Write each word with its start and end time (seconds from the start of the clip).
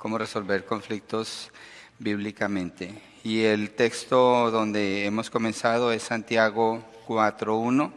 cómo 0.00 0.16
resolver 0.16 0.64
conflictos 0.64 1.50
bíblicamente. 1.98 2.94
Y 3.22 3.42
el 3.42 3.72
texto 3.72 4.50
donde 4.50 5.04
hemos 5.04 5.28
comenzado 5.28 5.92
es 5.92 6.04
Santiago 6.04 6.82
4.1. 7.06 7.92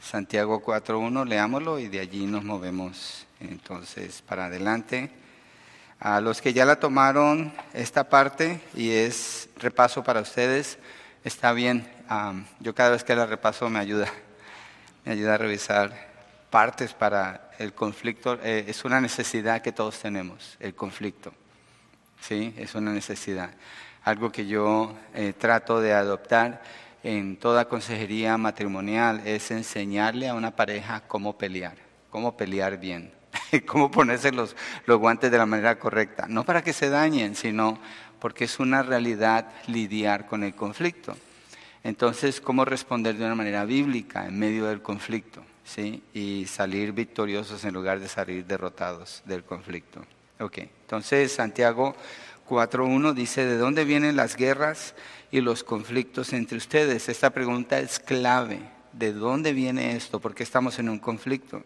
Santiago 0.00 0.64
4.1, 0.64 1.26
leámoslo 1.26 1.78
y 1.78 1.88
de 1.88 2.00
allí 2.00 2.24
nos 2.24 2.44
movemos 2.44 3.26
entonces 3.40 4.22
para 4.22 4.46
adelante. 4.46 5.10
A 6.00 6.22
los 6.22 6.40
que 6.40 6.54
ya 6.54 6.64
la 6.64 6.80
tomaron 6.80 7.52
esta 7.74 8.08
parte 8.08 8.62
y 8.74 8.92
es 8.92 9.50
repaso 9.58 10.02
para 10.02 10.22
ustedes, 10.22 10.78
está 11.24 11.52
bien. 11.52 11.86
yo 12.60 12.74
cada 12.74 12.92
vez 12.92 13.04
que 13.04 13.14
la 13.14 13.26
repaso 13.26 13.68
me 13.68 13.80
ayuda, 13.80 14.10
me 15.04 15.12
ayuda 15.12 15.34
a 15.34 15.38
revisar 15.38 16.15
partes 16.56 16.94
para 16.94 17.50
el 17.58 17.74
conflicto. 17.74 18.38
Eh, 18.42 18.64
es 18.66 18.86
una 18.86 18.98
necesidad 18.98 19.60
que 19.60 19.72
todos 19.72 20.00
tenemos, 20.00 20.56
el 20.58 20.74
conflicto. 20.74 21.34
¿Sí? 22.18 22.54
Es 22.56 22.74
una 22.74 22.94
necesidad. 22.94 23.50
Algo 24.04 24.32
que 24.32 24.46
yo 24.46 24.96
eh, 25.12 25.34
trato 25.36 25.82
de 25.82 25.92
adoptar 25.92 26.62
en 27.02 27.36
toda 27.36 27.68
consejería 27.68 28.38
matrimonial 28.38 29.20
es 29.26 29.50
enseñarle 29.50 30.30
a 30.30 30.34
una 30.34 30.56
pareja 30.56 31.02
cómo 31.06 31.36
pelear, 31.36 31.76
cómo 32.08 32.38
pelear 32.38 32.80
bien, 32.80 33.12
cómo 33.66 33.90
ponerse 33.90 34.32
los, 34.32 34.56
los 34.86 34.98
guantes 34.98 35.30
de 35.30 35.36
la 35.36 35.44
manera 35.44 35.78
correcta. 35.78 36.24
No 36.26 36.44
para 36.44 36.62
que 36.62 36.72
se 36.72 36.88
dañen, 36.88 37.34
sino 37.34 37.78
porque 38.18 38.44
es 38.44 38.58
una 38.58 38.82
realidad 38.82 39.52
lidiar 39.66 40.26
con 40.26 40.42
el 40.42 40.54
conflicto. 40.54 41.18
Entonces, 41.84 42.40
¿cómo 42.40 42.64
responder 42.64 43.14
de 43.18 43.26
una 43.26 43.34
manera 43.34 43.66
bíblica 43.66 44.26
en 44.26 44.38
medio 44.38 44.64
del 44.68 44.80
conflicto? 44.80 45.44
¿Sí? 45.66 46.02
Y 46.14 46.46
salir 46.46 46.92
victoriosos 46.92 47.64
en 47.64 47.74
lugar 47.74 48.00
de 48.00 48.08
salir 48.08 48.46
derrotados 48.46 49.22
del 49.26 49.44
conflicto. 49.44 50.00
Ok, 50.38 50.58
entonces 50.58 51.32
Santiago 51.32 51.94
4.1 52.48 53.12
dice, 53.12 53.44
¿de 53.44 53.58
dónde 53.58 53.84
vienen 53.84 54.16
las 54.16 54.36
guerras 54.36 54.94
y 55.30 55.40
los 55.40 55.64
conflictos 55.64 56.32
entre 56.32 56.56
ustedes? 56.56 57.08
Esta 57.08 57.30
pregunta 57.30 57.78
es 57.80 57.98
clave. 57.98 58.60
¿De 58.92 59.12
dónde 59.12 59.52
viene 59.52 59.96
esto? 59.96 60.20
¿Por 60.20 60.34
qué 60.34 60.42
estamos 60.42 60.78
en 60.78 60.88
un 60.88 60.98
conflicto? 60.98 61.62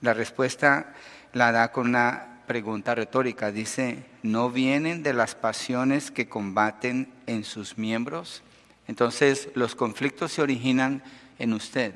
La 0.00 0.14
respuesta 0.14 0.94
la 1.32 1.52
da 1.52 1.70
con 1.70 1.88
una 1.88 2.42
pregunta 2.46 2.94
retórica. 2.94 3.52
Dice, 3.52 4.04
¿no 4.22 4.50
vienen 4.50 5.02
de 5.02 5.12
las 5.12 5.34
pasiones 5.34 6.10
que 6.10 6.28
combaten 6.28 7.12
en 7.26 7.44
sus 7.44 7.78
miembros? 7.78 8.42
Entonces, 8.88 9.48
los 9.54 9.74
conflictos 9.74 10.32
se 10.32 10.42
originan 10.42 11.02
en 11.38 11.52
usted. 11.52 11.94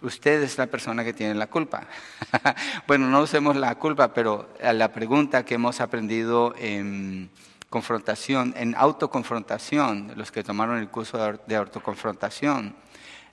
Usted 0.00 0.42
es 0.42 0.58
la 0.58 0.68
persona 0.68 1.02
que 1.04 1.12
tiene 1.12 1.34
la 1.34 1.48
culpa. 1.48 1.86
bueno, 2.86 3.08
no 3.08 3.22
usemos 3.22 3.56
la 3.56 3.74
culpa, 3.76 4.14
pero 4.14 4.48
la 4.62 4.92
pregunta 4.92 5.44
que 5.44 5.54
hemos 5.54 5.80
aprendido 5.80 6.54
en 6.56 7.30
confrontación, 7.68 8.54
en 8.56 8.74
autoconfrontación, 8.76 10.12
los 10.16 10.30
que 10.30 10.44
tomaron 10.44 10.78
el 10.78 10.88
curso 10.88 11.18
de 11.46 11.56
autoconfrontación, 11.56 12.76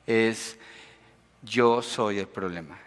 es 0.07 0.57
yo 1.44 1.81
soy 1.81 2.19
el 2.19 2.27
problema. 2.27 2.77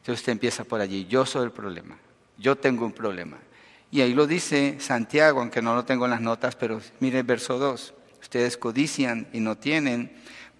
Entonces 0.00 0.20
usted 0.20 0.32
empieza 0.32 0.64
por 0.64 0.80
allí, 0.80 1.06
yo 1.06 1.24
soy 1.24 1.44
el 1.44 1.52
problema, 1.52 1.96
yo 2.36 2.56
tengo 2.56 2.84
un 2.84 2.92
problema. 2.92 3.38
Y 3.90 4.00
ahí 4.00 4.14
lo 4.14 4.26
dice 4.26 4.76
Santiago, 4.80 5.40
aunque 5.40 5.62
no 5.62 5.74
lo 5.74 5.84
tengo 5.84 6.04
en 6.06 6.10
las 6.10 6.20
notas, 6.20 6.56
pero 6.56 6.80
mire 7.00 7.20
el 7.20 7.24
verso 7.24 7.58
2, 7.58 7.94
ustedes 8.20 8.56
codician 8.56 9.28
y 9.32 9.40
no 9.40 9.56
tienen 9.56 10.12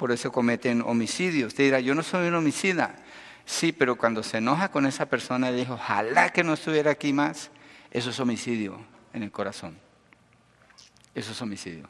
por 0.02 0.10
eso 0.10 0.32
cometen 0.32 0.82
homicidios. 0.82 1.52
Usted 1.52 1.62
dirá, 1.62 1.78
yo 1.78 1.94
no 1.94 2.02
soy 2.02 2.26
un 2.26 2.34
homicida. 2.34 2.96
Sí, 3.46 3.70
pero 3.70 3.94
cuando 3.94 4.24
se 4.24 4.38
enoja 4.38 4.68
con 4.72 4.84
esa 4.84 5.06
persona 5.06 5.52
y 5.52 5.54
dijo, 5.54 5.74
ojalá 5.74 6.30
que 6.30 6.42
no 6.42 6.54
estuviera 6.54 6.90
aquí 6.90 7.12
más, 7.12 7.52
eso 7.92 8.10
es 8.10 8.18
homicidio 8.18 8.84
en 9.12 9.22
el 9.22 9.30
corazón. 9.30 9.78
Eso 11.14 11.30
es 11.30 11.40
homicidio. 11.40 11.88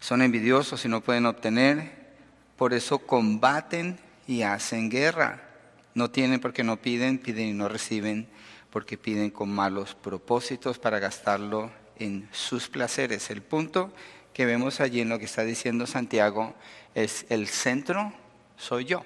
Son 0.00 0.22
envidiosos 0.22 0.82
y 0.86 0.88
no 0.88 1.02
pueden 1.02 1.26
obtener, 1.26 2.14
por 2.56 2.72
eso 2.72 3.00
combaten 3.00 3.98
y 4.26 4.44
hacen 4.44 4.88
guerra. 4.88 5.50
No 5.92 6.10
tienen 6.10 6.40
porque 6.40 6.64
no 6.64 6.78
piden, 6.78 7.18
piden 7.18 7.48
y 7.48 7.52
no 7.52 7.68
reciben, 7.68 8.26
porque 8.70 8.96
piden 8.96 9.28
con 9.28 9.50
malos 9.50 9.94
propósitos 9.96 10.78
para 10.78 10.98
gastarlo 10.98 11.70
en 11.98 12.26
sus 12.32 12.70
placeres. 12.70 13.28
El 13.28 13.42
punto 13.42 13.92
que 14.32 14.46
vemos 14.46 14.80
allí 14.80 15.00
en 15.00 15.08
lo 15.08 15.18
que 15.18 15.24
está 15.26 15.44
diciendo 15.44 15.86
Santiago 15.86 16.54
es 16.94 17.26
el 17.28 17.48
centro 17.48 18.12
soy 18.56 18.84
yo. 18.84 19.04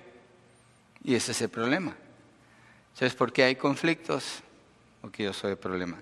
Y 1.03 1.14
ese 1.14 1.32
es 1.32 1.41
el 1.41 1.48
problema. 1.48 1.97
Entonces, 2.92 3.14
¿por 3.14 3.32
qué 3.32 3.44
hay 3.44 3.56
conflictos? 3.56 4.42
Porque 5.00 5.25
yo 5.25 5.32
soy 5.32 5.53
el 5.53 5.59
problema. 5.59 5.98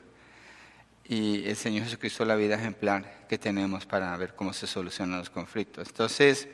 Y 1.04 1.46
el 1.48 1.56
Señor 1.56 1.84
Jesucristo 1.84 2.24
la 2.24 2.36
vida 2.36 2.56
ejemplar 2.56 3.26
que 3.28 3.38
tenemos 3.38 3.84
para 3.86 4.16
ver 4.16 4.34
cómo 4.34 4.52
se 4.52 4.66
solucionan 4.66 5.18
los 5.18 5.30
conflictos. 5.30 5.88
Entonces, 5.88 6.48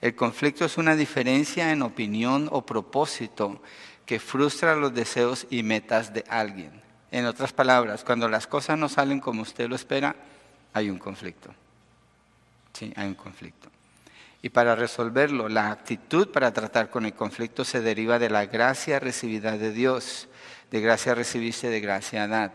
el 0.00 0.14
conflicto 0.14 0.64
es 0.64 0.78
una 0.78 0.96
diferencia 0.96 1.70
en 1.72 1.82
opinión 1.82 2.48
o 2.50 2.64
propósito 2.64 3.62
que 4.06 4.18
frustra 4.18 4.74
los 4.74 4.94
deseos 4.94 5.46
y 5.50 5.62
metas 5.62 6.14
de 6.14 6.24
alguien. 6.28 6.82
En 7.10 7.26
otras 7.26 7.52
palabras, 7.52 8.02
cuando 8.02 8.28
las 8.28 8.46
cosas 8.46 8.78
no 8.78 8.88
salen 8.88 9.20
como 9.20 9.42
usted 9.42 9.68
lo 9.68 9.76
espera, 9.76 10.16
hay 10.72 10.90
un 10.90 10.98
conflicto. 10.98 11.50
Sí, 12.72 12.92
hay 12.96 13.08
un 13.08 13.14
conflicto. 13.14 13.68
Y 14.42 14.48
para 14.48 14.74
resolverlo, 14.74 15.48
la 15.48 15.70
actitud 15.70 16.28
para 16.28 16.52
tratar 16.52 16.88
con 16.90 17.04
el 17.04 17.12
conflicto 17.12 17.64
se 17.64 17.80
deriva 17.80 18.18
de 18.18 18.30
la 18.30 18.46
gracia 18.46 18.98
recibida 18.98 19.58
de 19.58 19.72
Dios. 19.72 20.28
De 20.70 20.80
gracia 20.80 21.14
recibiste, 21.14 21.68
de 21.68 21.80
gracia 21.80 22.26
dad. 22.26 22.52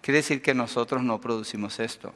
Quiere 0.00 0.18
decir 0.18 0.42
que 0.42 0.54
nosotros 0.54 1.02
no 1.02 1.20
producimos 1.20 1.78
esto. 1.80 2.14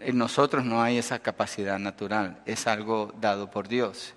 En 0.00 0.16
nosotros 0.16 0.64
no 0.64 0.82
hay 0.82 0.98
esa 0.98 1.18
capacidad 1.18 1.78
natural, 1.78 2.40
es 2.46 2.66
algo 2.66 3.12
dado 3.20 3.50
por 3.50 3.68
Dios. 3.68 4.14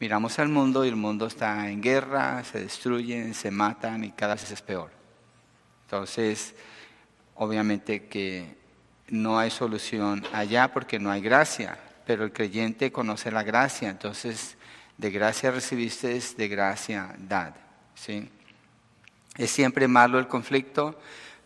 Miramos 0.00 0.38
al 0.38 0.48
mundo 0.48 0.84
y 0.84 0.88
el 0.88 0.96
mundo 0.96 1.26
está 1.26 1.70
en 1.70 1.80
guerra, 1.80 2.42
se 2.42 2.60
destruyen, 2.60 3.34
se 3.34 3.50
matan 3.50 4.02
y 4.02 4.10
cada 4.10 4.34
vez 4.34 4.50
es 4.50 4.62
peor. 4.62 4.90
Entonces, 5.84 6.54
obviamente 7.36 8.06
que 8.06 8.56
no 9.10 9.38
hay 9.38 9.50
solución 9.50 10.24
allá 10.32 10.72
porque 10.72 10.98
no 10.98 11.10
hay 11.10 11.20
gracia, 11.20 11.78
pero 12.06 12.24
el 12.24 12.32
creyente 12.32 12.92
conoce 12.92 13.30
la 13.30 13.42
gracia, 13.42 13.88
entonces 13.88 14.56
de 14.96 15.10
gracia 15.10 15.50
recibiste, 15.50 16.20
de 16.36 16.48
gracia 16.48 17.14
dad. 17.18 17.54
¿sí? 17.94 18.28
¿Es 19.36 19.50
siempre 19.50 19.88
malo 19.88 20.18
el 20.18 20.28
conflicto? 20.28 20.98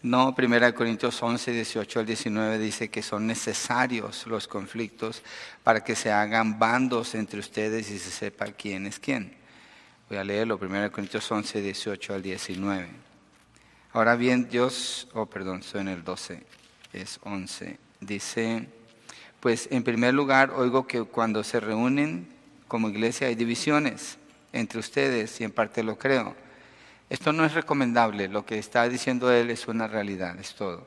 No, 0.02 0.34
1 0.36 0.74
Corintios 0.74 1.22
11, 1.22 1.52
18 1.52 2.00
al 2.00 2.06
19 2.06 2.58
dice 2.58 2.90
que 2.90 3.02
son 3.02 3.26
necesarios 3.26 4.26
los 4.26 4.46
conflictos 4.46 5.22
para 5.62 5.82
que 5.82 5.96
se 5.96 6.12
hagan 6.12 6.58
bandos 6.58 7.14
entre 7.14 7.40
ustedes 7.40 7.90
y 7.90 7.98
se 7.98 8.10
sepa 8.10 8.46
quién 8.46 8.86
es 8.86 8.98
quién. 8.98 9.34
Voy 10.10 10.18
a 10.18 10.24
leerlo, 10.24 10.58
1 10.60 10.92
Corintios 10.92 11.30
11, 11.30 11.62
18 11.62 12.14
al 12.14 12.22
19. 12.22 12.88
Ahora 13.94 14.16
bien, 14.16 14.48
Dios, 14.50 15.08
oh 15.14 15.24
perdón, 15.24 15.60
estoy 15.60 15.80
en 15.80 15.88
el 15.88 16.04
12 16.04 16.63
es 16.94 17.20
11. 17.22 17.78
Dice, 18.00 18.68
pues 19.40 19.68
en 19.70 19.84
primer 19.84 20.14
lugar 20.14 20.50
oigo 20.50 20.86
que 20.86 21.02
cuando 21.02 21.44
se 21.44 21.60
reúnen 21.60 22.28
como 22.68 22.88
iglesia 22.88 23.28
hay 23.28 23.34
divisiones 23.34 24.18
entre 24.52 24.78
ustedes 24.78 25.40
y 25.40 25.44
en 25.44 25.52
parte 25.52 25.82
lo 25.82 25.98
creo. 25.98 26.34
Esto 27.10 27.32
no 27.32 27.44
es 27.44 27.54
recomendable, 27.54 28.28
lo 28.28 28.46
que 28.46 28.58
está 28.58 28.88
diciendo 28.88 29.30
él 29.30 29.50
es 29.50 29.68
una 29.68 29.86
realidad, 29.86 30.38
es 30.38 30.54
todo. 30.54 30.86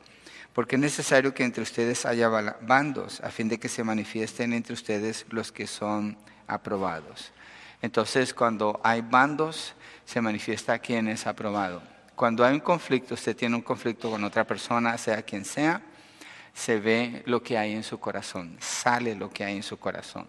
Porque 0.54 0.76
es 0.76 0.82
necesario 0.82 1.34
que 1.34 1.44
entre 1.44 1.62
ustedes 1.62 2.06
haya 2.06 2.30
bandos 2.30 3.22
a 3.22 3.30
fin 3.30 3.48
de 3.48 3.60
que 3.60 3.70
se 3.70 3.84
manifiesten 3.84 4.54
entre 4.54 4.74
ustedes 4.74 5.26
los 5.30 5.52
que 5.52 5.68
son 5.68 6.18
aprobados. 6.48 7.32
Entonces, 7.82 8.34
cuando 8.34 8.80
hay 8.84 9.02
bandos, 9.02 9.76
se 10.06 10.20
manifiesta 10.20 10.80
quién 10.80 11.08
es 11.08 11.28
aprobado. 11.28 11.84
Cuando 12.16 12.44
hay 12.44 12.56
un 12.56 12.62
conflicto, 12.62 13.14
usted 13.14 13.36
tiene 13.36 13.56
un 13.56 13.62
conflicto 13.62 14.10
con 14.10 14.24
otra 14.24 14.44
persona, 14.48 14.98
sea 14.98 15.22
quien 15.22 15.46
sea, 15.46 15.82
se 16.58 16.80
ve 16.80 17.22
lo 17.28 17.44
que 17.44 17.56
hay 17.56 17.74
en 17.74 17.84
su 17.84 18.00
corazón, 18.00 18.58
sale 18.60 19.14
lo 19.14 19.30
que 19.30 19.44
hay 19.44 19.58
en 19.58 19.64
su 19.64 19.78
corazón. 19.78 20.26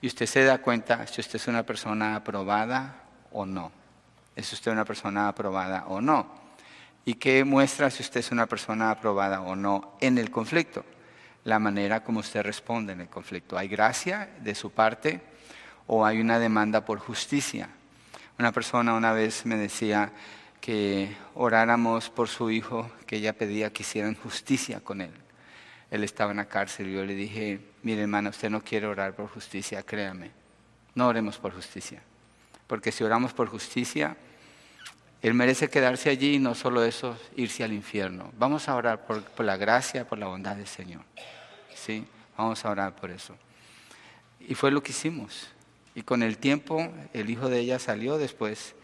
Y 0.00 0.08
usted 0.08 0.26
se 0.26 0.42
da 0.42 0.58
cuenta 0.58 1.06
si 1.06 1.20
usted 1.20 1.36
es 1.36 1.46
una 1.46 1.62
persona 1.62 2.16
aprobada 2.16 3.04
o 3.30 3.46
no. 3.46 3.70
¿Es 4.34 4.52
usted 4.52 4.72
una 4.72 4.84
persona 4.84 5.28
aprobada 5.28 5.84
o 5.86 6.00
no? 6.00 6.26
¿Y 7.04 7.14
qué 7.14 7.44
muestra 7.44 7.88
si 7.88 8.02
usted 8.02 8.18
es 8.18 8.32
una 8.32 8.46
persona 8.46 8.90
aprobada 8.90 9.42
o 9.42 9.54
no 9.54 9.96
en 10.00 10.18
el 10.18 10.32
conflicto? 10.32 10.84
La 11.44 11.60
manera 11.60 12.02
como 12.02 12.18
usted 12.18 12.42
responde 12.42 12.92
en 12.92 13.02
el 13.02 13.08
conflicto. 13.08 13.56
¿Hay 13.56 13.68
gracia 13.68 14.28
de 14.40 14.56
su 14.56 14.72
parte 14.72 15.20
o 15.86 16.04
hay 16.04 16.20
una 16.20 16.40
demanda 16.40 16.84
por 16.84 16.98
justicia? 16.98 17.68
Una 18.40 18.50
persona 18.50 18.94
una 18.94 19.12
vez 19.12 19.46
me 19.46 19.54
decía 19.54 20.10
que 20.60 21.16
oráramos 21.36 22.10
por 22.10 22.26
su 22.26 22.50
hijo, 22.50 22.90
que 23.06 23.16
ella 23.16 23.34
pedía 23.34 23.72
que 23.72 23.84
hicieran 23.84 24.16
justicia 24.16 24.80
con 24.80 25.00
él 25.00 25.19
él 25.90 26.04
estaba 26.04 26.30
en 26.30 26.38
la 26.38 26.46
cárcel 26.46 26.92
yo 26.92 27.04
le 27.04 27.14
dije, 27.14 27.60
mire 27.82 28.02
hermana, 28.02 28.30
usted 28.30 28.50
no 28.50 28.62
quiere 28.62 28.86
orar 28.86 29.14
por 29.14 29.28
justicia, 29.28 29.82
créame, 29.82 30.30
no 30.94 31.08
oremos 31.08 31.38
por 31.38 31.52
justicia. 31.52 32.02
Porque 32.70 32.92
si 32.92 33.02
oramos 33.02 33.32
por 33.32 33.48
justicia, 33.48 34.16
Él 35.22 35.34
merece 35.34 35.68
quedarse 35.68 36.08
allí 36.08 36.36
y 36.36 36.38
no 36.38 36.54
solo 36.54 36.84
eso, 36.84 37.18
irse 37.34 37.64
al 37.64 37.72
infierno. 37.72 38.30
Vamos 38.38 38.68
a 38.68 38.76
orar 38.76 39.06
por, 39.06 39.44
la 39.44 39.56
gracia, 39.56 40.06
por 40.06 40.18
la 40.18 40.28
bondad 40.28 40.54
del 40.54 40.68
Señor. 40.68 41.02
¿Sí? 41.74 42.06
Vamos 42.38 42.64
a 42.64 42.70
orar 42.70 42.94
por 42.94 43.10
eso. 43.10 43.34
Y 44.38 44.54
fue 44.54 44.70
lo 44.70 44.84
que 44.84 44.92
hicimos. 44.92 45.48
Y 45.96 46.02
con 46.02 46.22
el 46.22 46.38
tiempo 46.38 46.92
el 47.12 47.28
hijo 47.28 47.48
de 47.48 47.58
ella 47.58 47.80
salió 47.80 48.18
después 48.18 48.76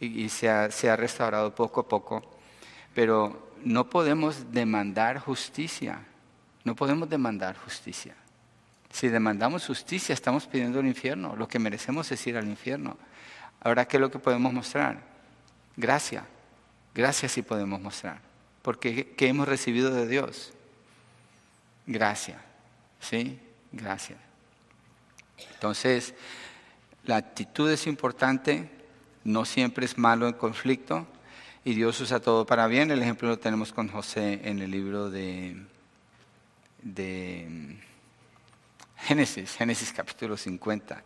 y, 0.00 0.28
se 0.28 0.50
ha 0.50 0.96
restaurado 0.96 1.54
poco 1.54 1.80
a 1.80 1.88
poco. 1.88 2.22
Pero 2.94 3.54
no 3.64 3.88
podemos 3.88 4.52
demandar 4.52 5.18
justicia. 5.18 6.04
No 6.64 6.74
podemos 6.74 7.08
demandar 7.08 7.56
justicia. 7.56 8.14
Si 8.92 9.08
demandamos 9.08 9.66
justicia, 9.66 10.12
estamos 10.12 10.46
pidiendo 10.46 10.80
el 10.80 10.86
infierno. 10.86 11.36
Lo 11.36 11.48
que 11.48 11.58
merecemos 11.58 12.10
es 12.10 12.26
ir 12.26 12.36
al 12.36 12.48
infierno. 12.48 12.96
Ahora, 13.60 13.86
¿qué 13.86 13.96
es 13.96 14.00
lo 14.00 14.10
que 14.10 14.18
podemos 14.18 14.52
mostrar? 14.52 15.00
Gracia. 15.76 16.26
Gracia 16.94 17.28
sí 17.28 17.42
podemos 17.42 17.80
mostrar. 17.80 18.20
Porque 18.62 19.14
¿qué 19.16 19.28
hemos 19.28 19.48
recibido 19.48 19.94
de 19.94 20.06
Dios? 20.06 20.52
Gracia. 21.86 22.40
¿Sí? 23.00 23.38
Gracia. 23.72 24.16
Entonces, 25.54 26.14
la 27.04 27.16
actitud 27.16 27.70
es 27.70 27.86
importante. 27.86 28.68
No 29.24 29.44
siempre 29.44 29.86
es 29.86 29.96
malo 29.96 30.26
en 30.26 30.34
conflicto. 30.34 31.06
Y 31.64 31.74
Dios 31.74 32.00
usa 32.00 32.20
todo 32.20 32.44
para 32.44 32.66
bien. 32.66 32.90
El 32.90 33.02
ejemplo 33.02 33.28
lo 33.28 33.38
tenemos 33.38 33.72
con 33.72 33.88
José 33.88 34.40
en 34.44 34.60
el 34.60 34.70
libro 34.70 35.10
de, 35.10 35.56
de 36.82 37.76
Génesis, 38.98 39.56
Génesis 39.56 39.92
capítulo 39.92 40.36
50 40.36 41.04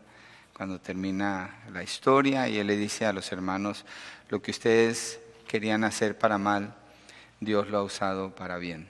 cuando 0.55 0.81
termina 0.81 1.63
la 1.73 1.83
historia 1.83 2.49
y 2.49 2.59
él 2.59 2.69
le 2.69 2.77
dice 2.77 3.05
a 3.07 3.13
los 3.13 3.33
hermanos, 3.33 3.85
lo 4.29 4.41
que 4.41 4.53
ustedes 4.53 5.21
querían 5.49 5.85
hacer 5.85 6.17
para 6.17 6.39
mal, 6.39 6.75
Dios 7.41 7.69
lo 7.69 7.79
ha 7.79 7.83
usado 7.83 8.35
para 8.35 8.57
bien. 8.59 8.89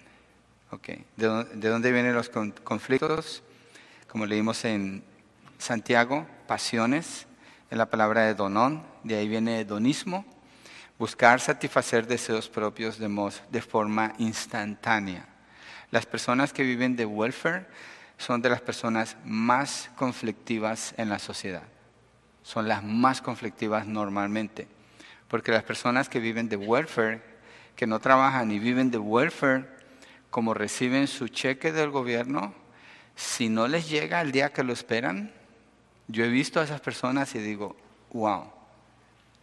Okay. 0.71 1.05
¿De, 1.17 1.27
dónde 1.69 1.93
vienen 1.93 2.15
los 2.15 2.29
conflictos? 2.29 3.43
Como 4.09 4.27
leímos 4.27 4.65
en 4.65 5.03
Santiago, 5.59 6.27
pasiones, 6.47 7.27
en 7.71 7.79
la 7.79 7.89
palabra 7.89 8.23
de 8.23 8.35
donón, 8.35 8.85
de 9.03 9.17
ahí 9.17 9.29
viene 9.29 9.61
hedonismo, 9.61 10.27
buscar 10.99 11.41
satisfacer 11.41 12.07
deseos 12.07 12.49
propios 12.49 12.99
de, 12.99 13.33
de 13.51 13.63
forma 13.63 14.13
instantánea. 14.19 15.34
Las 15.95 16.07
personas 16.07 16.53
que 16.53 16.65
viven 16.65 16.97
de 16.97 17.07
welfare 17.07 17.67
son 18.19 18.43
de 18.43 18.51
las 18.51 18.61
personas 18.61 19.17
más 19.25 19.93
conflictivas 19.95 20.93
en 20.97 21.09
la 21.09 21.21
sociedad. 21.21 21.63
Son 22.43 22.67
las 22.67 22.83
más 22.83 23.23
conflictivas 23.23 23.87
normalmente. 23.87 24.67
Porque 25.29 25.53
las 25.53 25.63
personas 25.63 26.09
que 26.09 26.19
viven 26.19 26.49
de 26.49 26.57
welfare, 26.57 27.23
que 27.77 27.87
no 27.87 28.01
trabajan 28.01 28.51
y 28.51 28.59
viven 28.59 28.91
de 28.91 28.99
welfare, 28.99 29.69
como 30.31 30.53
reciben 30.53 31.07
su 31.07 31.29
cheque 31.29 31.71
del 31.71 31.91
gobierno, 31.91 32.53
si 33.15 33.49
no 33.49 33.69
les 33.69 33.89
llega 33.89 34.21
el 34.21 34.33
día 34.33 34.53
que 34.53 34.65
lo 34.65 34.73
esperan, 34.73 35.31
yo 36.09 36.25
he 36.25 36.29
visto 36.29 36.59
a 36.59 36.65
esas 36.65 36.81
personas 36.81 37.37
y 37.37 37.39
digo, 37.39 37.77
wow, 38.13 38.51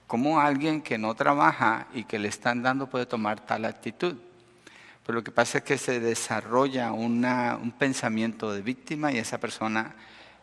¿cómo 0.06 0.42
alguien 0.42 0.82
que 0.82 0.98
no 0.98 1.16
trabaja 1.16 1.88
y 1.94 2.04
que 2.04 2.20
le 2.20 2.28
están 2.28 2.62
dando 2.62 2.90
puede 2.90 3.06
tomar 3.06 3.40
tal 3.40 3.64
actitud? 3.64 4.18
Pero 5.06 5.18
lo 5.18 5.24
que 5.24 5.32
pasa 5.32 5.60
es 5.60 5.64
que 5.64 5.78
se 5.78 6.00
desarrolla 6.00 6.92
un 6.92 7.74
pensamiento 7.78 8.54
de 8.54 8.62
víctima 8.62 9.12
y 9.12 9.18
esa 9.18 9.40
persona 9.40 9.96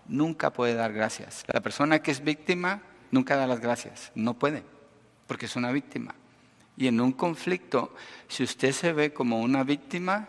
nunca 0.06 0.52
puede 0.52 0.74
dar 0.74 0.92
gracias. 0.92 1.44
La 1.46 1.60
persona 1.60 2.00
que 2.00 2.10
es 2.10 2.22
víctima 2.22 2.82
nunca 3.10 3.36
da 3.36 3.46
las 3.46 3.60
gracias, 3.60 4.10
no 4.14 4.34
puede, 4.34 4.64
porque 5.26 5.46
es 5.46 5.56
una 5.56 5.70
víctima. 5.70 6.14
Y 6.76 6.86
en 6.86 7.00
un 7.00 7.12
conflicto, 7.12 7.94
si 8.28 8.42
usted 8.42 8.72
se 8.72 8.92
ve 8.92 9.12
como 9.12 9.40
una 9.40 9.64
víctima, 9.64 10.28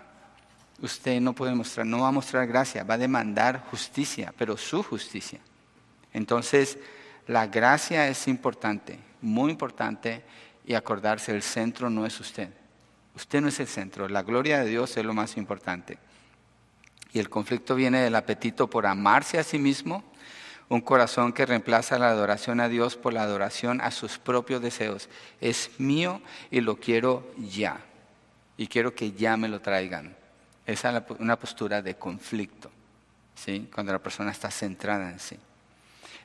usted 0.82 1.20
no 1.22 1.34
puede 1.34 1.54
mostrar, 1.54 1.86
no 1.86 2.02
va 2.02 2.08
a 2.08 2.12
mostrar 2.12 2.48
gracia, 2.48 2.84
va 2.84 2.96
a 2.96 3.00
demandar 3.00 3.66
justicia, 3.70 4.34
pero 4.38 4.58
su 4.58 4.82
justicia. 4.84 5.40
Entonces, 6.14 6.78
la 7.28 7.48
gracia 7.48 8.08
es 8.08 8.28
importante, 8.28 8.98
muy 9.22 9.52
importante, 9.52 10.24
y 10.66 10.74
acordarse, 10.74 11.32
el 11.32 11.42
centro 11.42 11.90
no 11.90 12.06
es 12.06 12.20
usted. 12.20 12.50
Usted 13.16 13.42
no 13.42 13.48
es 13.48 13.60
el 13.60 13.68
centro, 13.68 14.08
la 14.08 14.24
gloria 14.24 14.60
de 14.60 14.70
Dios 14.70 14.96
es 14.98 15.06
lo 15.06 15.14
más 15.14 15.38
importante. 15.38 15.98
Y 17.12 17.20
el 17.20 17.30
conflicto 17.30 17.76
viene 17.76 18.02
del 18.02 18.16
apetito 18.16 18.70
por 18.70 18.86
amarse 18.86 19.40
a 19.40 19.44
sí 19.44 19.58
mismo, 19.58 20.04
un 20.70 20.82
corazón 20.82 21.34
que 21.34 21.46
reemplaza 21.46 21.98
la 21.98 22.10
adoración 22.10 22.60
a 22.60 22.70
Dios 22.70 22.96
por 22.96 23.14
la 23.14 23.24
adoración 23.24 23.82
a 23.82 23.90
sus 23.90 24.20
propios 24.20 24.62
deseos. 24.62 25.10
Es 25.42 25.72
mío 25.80 26.22
y 26.52 26.62
lo 26.62 26.76
quiero 26.76 27.28
ya. 27.38 27.82
Y 28.56 28.68
quiero 28.68 28.94
que 28.94 29.14
ya 29.14 29.36
me 29.36 29.48
lo 29.48 29.62
traigan. 29.62 30.16
Esa 30.68 30.96
es 30.96 31.04
una 31.18 31.40
postura 31.40 31.82
de 31.82 31.96
conflicto, 31.96 32.70
¿sí? 33.34 33.68
cuando 33.74 33.92
la 33.92 34.00
persona 34.00 34.32
está 34.32 34.52
centrada 34.52 35.10
en 35.10 35.20
sí. 35.20 35.38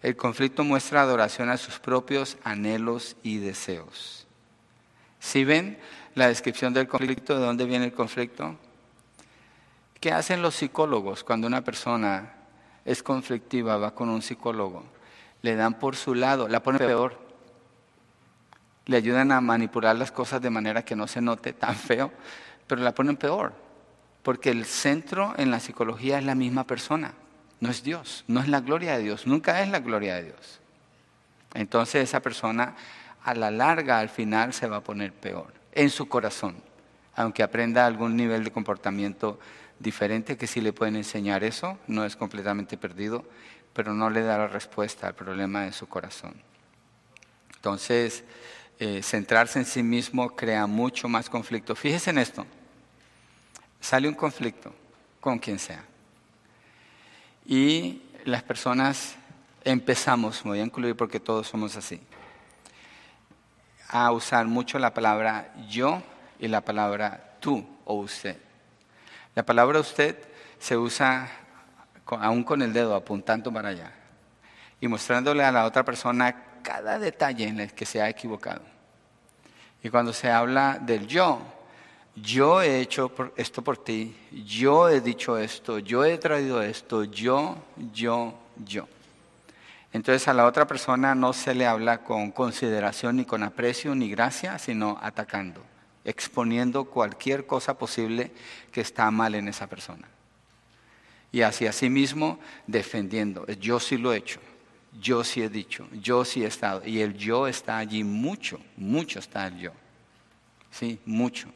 El 0.02 0.16
conflicto 0.16 0.64
muestra 0.64 1.00
adoración 1.00 1.48
a 1.48 1.56
sus 1.56 1.78
propios 1.78 2.37
anhelos 2.44 3.16
y 3.22 3.38
deseos. 3.38 4.26
Si 5.19 5.44
ven, 5.44 5.78
la 6.14 6.28
descripción 6.28 6.72
del 6.72 6.87
conflicto, 6.87 7.38
de 7.38 7.44
dónde 7.44 7.64
viene 7.64 7.87
el 7.87 7.93
conflicto. 7.93 8.56
¿Qué 10.00 10.12
hacen 10.12 10.43
los 10.43 10.55
psicólogos 10.55 11.25
cuando 11.25 11.46
una 11.46 11.64
persona 11.64 12.34
es 12.84 13.02
conflictiva, 13.02 13.76
va 13.76 13.94
con 13.94 14.08
un 14.08 14.22
psicólogo? 14.22 14.84
Le 15.43 15.56
dan 15.56 15.75
por 15.78 15.96
su 15.96 16.14
lado, 16.14 16.49
la 16.49 16.62
ponen 16.62 16.78
peor. 16.78 17.19
Le 18.87 18.96
ayudan 18.96 19.32
a 19.32 19.40
manipular 19.40 19.96
las 19.96 20.12
cosas 20.12 20.40
de 20.40 20.50
manera 20.50 20.84
que 20.84 20.94
no 20.94 21.06
se 21.06 21.20
note 21.20 21.52
tan 21.52 21.75
feo, 21.75 22.12
pero 22.66 22.82
la 22.82 22.94
ponen 22.94 23.16
peor. 23.16 23.52
Porque 24.22 24.50
el 24.50 24.64
centro 24.66 25.34
en 25.37 25.50
la 25.50 25.61
psicología 25.61 26.19
es 26.19 26.25
la 26.25 26.34
misma 26.34 26.64
persona, 26.64 27.12
no 27.61 27.70
es 27.70 27.82
Dios, 27.82 28.25
no 28.28 28.40
es 28.40 28.49
la 28.49 28.61
gloria 28.61 28.96
de 28.96 29.02
Dios, 29.02 29.26
nunca 29.26 29.62
es 29.62 29.69
la 29.69 29.81
gloria 29.81 30.16
de 30.16 30.25
Dios. 30.25 30.61
Entonces 31.55 32.08
esa 32.08 32.20
persona 32.20 32.75
a 33.22 33.34
la 33.34 33.50
larga, 33.50 33.99
al 33.99 34.11
final, 34.11 34.52
se 34.52 34.66
va 34.66 34.76
a 34.76 34.81
poner 34.81 35.12
peor 35.12 35.63
en 35.75 35.91
su 35.91 36.09
corazón, 36.09 36.56
aunque 37.15 37.43
aprenda 37.43 37.85
algún 37.85 38.17
nivel 38.17 38.44
de 38.44 38.53
comportamiento 38.53 39.38
diferente, 39.79 40.37
que 40.37 40.47
sí 40.47 40.61
le 40.61 40.73
pueden 40.73 40.97
enseñar 40.97 41.44
eso, 41.44 41.79
no 41.87 42.05
es 42.05 42.17
completamente 42.17 42.76
perdido, 42.76 43.25
pero 43.73 43.93
no 43.93 44.09
le 44.09 44.23
da 44.23 44.38
la 44.38 44.47
respuesta 44.47 45.09
al 45.09 45.15
problema 45.15 45.62
de 45.65 45.73
su 45.73 45.88
corazón. 45.88 46.35
Entonces, 47.56 48.25
eh, 48.79 49.03
centrarse 49.03 49.59
en 49.59 49.65
sí 49.65 49.82
mismo 49.82 50.35
crea 50.35 50.67
mucho 50.67 51.09
más 51.09 51.29
conflicto. 51.29 51.75
Fíjese 51.75 52.11
en 52.11 52.19
esto, 52.19 52.47
sale 53.81 54.09
un 54.09 54.14
conflicto 54.14 54.73
con 55.21 55.38
quien 55.38 55.59
sea. 55.59 55.85
Y 57.47 58.02
las 58.25 58.43
personas 58.43 59.16
empezamos, 59.64 60.45
me 60.45 60.52
voy 60.52 60.61
a 60.61 60.64
incluir 60.64 60.97
porque 60.97 61.21
todos 61.21 61.49
somos 61.49 61.76
así, 61.76 62.00
a 63.94 64.10
usar 64.10 64.46
mucho 64.46 64.80
la 64.80 64.92
palabra 64.92 65.54
yo 65.68 66.02
y 66.40 66.48
la 66.48 66.62
palabra 66.62 67.36
tú 67.38 67.64
o 67.84 67.94
usted. 67.94 68.36
La 69.36 69.44
palabra 69.44 69.78
usted 69.78 70.18
se 70.58 70.76
usa 70.76 71.30
aún 72.04 72.42
con 72.42 72.60
el 72.62 72.72
dedo 72.72 72.96
apuntando 72.96 73.52
para 73.52 73.68
allá 73.68 73.92
y 74.80 74.88
mostrándole 74.88 75.44
a 75.44 75.52
la 75.52 75.64
otra 75.64 75.84
persona 75.84 76.34
cada 76.64 76.98
detalle 76.98 77.46
en 77.46 77.60
el 77.60 77.72
que 77.72 77.86
se 77.86 78.02
ha 78.02 78.08
equivocado. 78.08 78.62
Y 79.80 79.90
cuando 79.90 80.12
se 80.12 80.28
habla 80.28 80.76
del 80.80 81.06
yo, 81.06 81.40
yo 82.16 82.62
he 82.62 82.80
hecho 82.80 83.12
esto 83.36 83.62
por 83.62 83.76
ti, 83.76 84.16
yo 84.44 84.88
he 84.88 85.00
dicho 85.00 85.38
esto, 85.38 85.78
yo 85.78 86.04
he 86.04 86.18
traído 86.18 86.60
esto, 86.62 87.04
yo, 87.04 87.58
yo, 87.92 88.34
yo. 88.56 88.88
Entonces 89.94 90.26
a 90.26 90.34
la 90.34 90.46
otra 90.46 90.66
persona 90.66 91.14
no 91.14 91.32
se 91.32 91.54
le 91.54 91.68
habla 91.68 92.02
con 92.02 92.32
consideración 92.32 93.14
ni 93.14 93.24
con 93.24 93.44
aprecio 93.44 93.94
ni 93.94 94.10
gracia, 94.10 94.58
sino 94.58 94.98
atacando, 95.00 95.64
exponiendo 96.04 96.86
cualquier 96.86 97.46
cosa 97.46 97.78
posible 97.78 98.32
que 98.72 98.80
está 98.80 99.08
mal 99.12 99.36
en 99.36 99.46
esa 99.46 99.68
persona. 99.68 100.08
Y 101.30 101.42
hacia 101.42 101.70
sí 101.70 101.90
mismo 101.90 102.40
defendiendo, 102.66 103.46
yo 103.46 103.78
sí 103.78 103.96
lo 103.96 104.12
he 104.12 104.16
hecho, 104.16 104.40
yo 105.00 105.22
sí 105.22 105.42
he 105.42 105.48
dicho, 105.48 105.86
yo 105.92 106.24
sí 106.24 106.42
he 106.42 106.48
estado. 106.48 106.82
Y 106.84 107.00
el 107.00 107.14
yo 107.14 107.46
está 107.46 107.78
allí 107.78 108.02
mucho, 108.02 108.58
mucho 108.76 109.20
está 109.20 109.46
el 109.46 109.58
yo. 109.58 109.70
Sí, 110.72 110.98
mucho. 111.06 111.50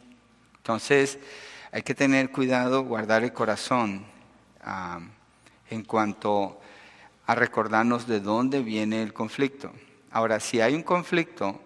Entonces 0.59 1.19
hay 1.73 1.83
que 1.83 1.95
tener 1.97 2.31
cuidado, 2.31 2.85
guardar 2.85 3.25
el 3.25 3.33
corazón 3.33 4.07
ah, 4.63 5.01
en 5.71 5.83
cuanto 5.83 6.61
a 7.29 7.35
recordarnos 7.35 8.07
de 8.07 8.21
dónde 8.21 8.63
viene 8.63 9.03
el 9.03 9.13
conflicto. 9.13 9.71
Ahora, 10.11 10.41
si 10.41 10.63
hay 10.63 10.75
un 10.75 10.83
conflicto 10.83 11.61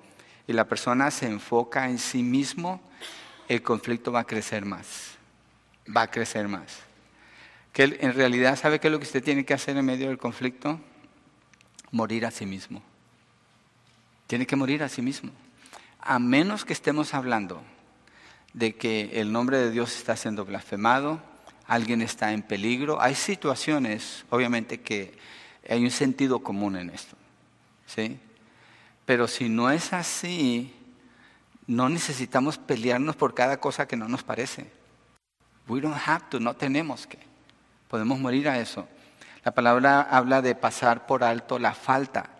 y 0.48 0.52
la 0.52 0.66
persona 0.66 1.08
se 1.12 1.26
enfoca 1.26 1.88
en 1.88 2.00
sí 2.00 2.24
mismo, 2.24 2.82
el 3.46 3.62
conflicto 3.62 4.10
va 4.10 4.20
a 4.20 4.24
crecer 4.24 4.64
más. 4.64 5.12
Va 5.96 6.02
a 6.02 6.10
crecer 6.10 6.48
más. 6.48 6.80
Que 7.72 7.96
en 8.00 8.12
realidad, 8.12 8.58
¿sabe 8.58 8.80
qué 8.80 8.88
es 8.88 8.92
lo 8.92 8.98
que 8.98 9.06
usted 9.06 9.22
tiene 9.22 9.44
que 9.44 9.54
hacer 9.54 9.76
en 9.76 9.84
medio 9.84 10.08
del 10.08 10.18
conflicto? 10.18 10.80
Morir 11.92 12.26
a 12.26 12.32
sí 12.32 12.44
mismo. 12.44 12.82
Tiene 14.26 14.48
que 14.48 14.56
morir 14.56 14.82
a 14.82 14.88
sí 14.88 15.00
mismo. 15.00 15.30
a 16.00 16.18
menos 16.18 16.64
que 16.64 16.72
estemos 16.72 17.14
hablando 17.14 17.62
de 18.52 18.74
que 18.74 19.20
el 19.20 19.30
nombre 19.30 19.58
de 19.58 19.70
Dios 19.70 19.96
está 19.96 20.16
siendo 20.16 20.44
blasfemado, 20.44 21.22
alguien 21.68 22.02
está 22.02 22.32
en 22.32 22.42
peligro. 22.42 23.00
Hay 23.00 23.14
situaciones, 23.14 24.24
obviamente, 24.28 24.80
que 24.80 25.14
hay 25.68 25.84
un 25.84 25.90
sentido 25.90 26.40
común 26.40 26.76
en 26.76 26.90
esto. 26.90 27.16
¿sí? 27.86 28.18
Pero 29.04 29.28
si 29.28 29.48
no 29.48 29.70
es 29.70 29.92
así, 29.92 30.74
no 31.66 31.88
necesitamos 31.88 32.58
pelearnos 32.58 33.16
por 33.16 33.34
cada 33.34 33.58
cosa 33.58 33.86
que 33.86 33.96
no 33.96 34.08
nos 34.08 34.22
parece. 34.22 34.70
We 35.68 35.80
don't 35.80 35.96
have 36.06 36.24
to, 36.30 36.40
no 36.40 36.54
tenemos 36.54 37.06
que. 37.06 37.18
Podemos 37.88 38.18
morir 38.18 38.48
a 38.48 38.58
eso. 38.58 38.88
La 39.44 39.52
palabra 39.52 40.02
habla 40.02 40.42
de 40.42 40.54
pasar 40.54 41.06
por 41.06 41.24
alto 41.24 41.58
la 41.58 41.74
falta. 41.74 42.30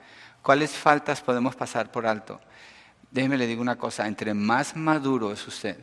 ¿Cuáles 0.42 0.72
faltas 0.72 1.20
podemos 1.20 1.54
pasar 1.54 1.90
por 1.90 2.06
alto? 2.06 2.40
Déjeme 3.10 3.36
le 3.36 3.46
digo 3.46 3.60
una 3.60 3.76
cosa, 3.76 4.06
entre 4.06 4.34
más 4.34 4.74
maduro 4.74 5.32
es 5.32 5.46
usted, 5.46 5.76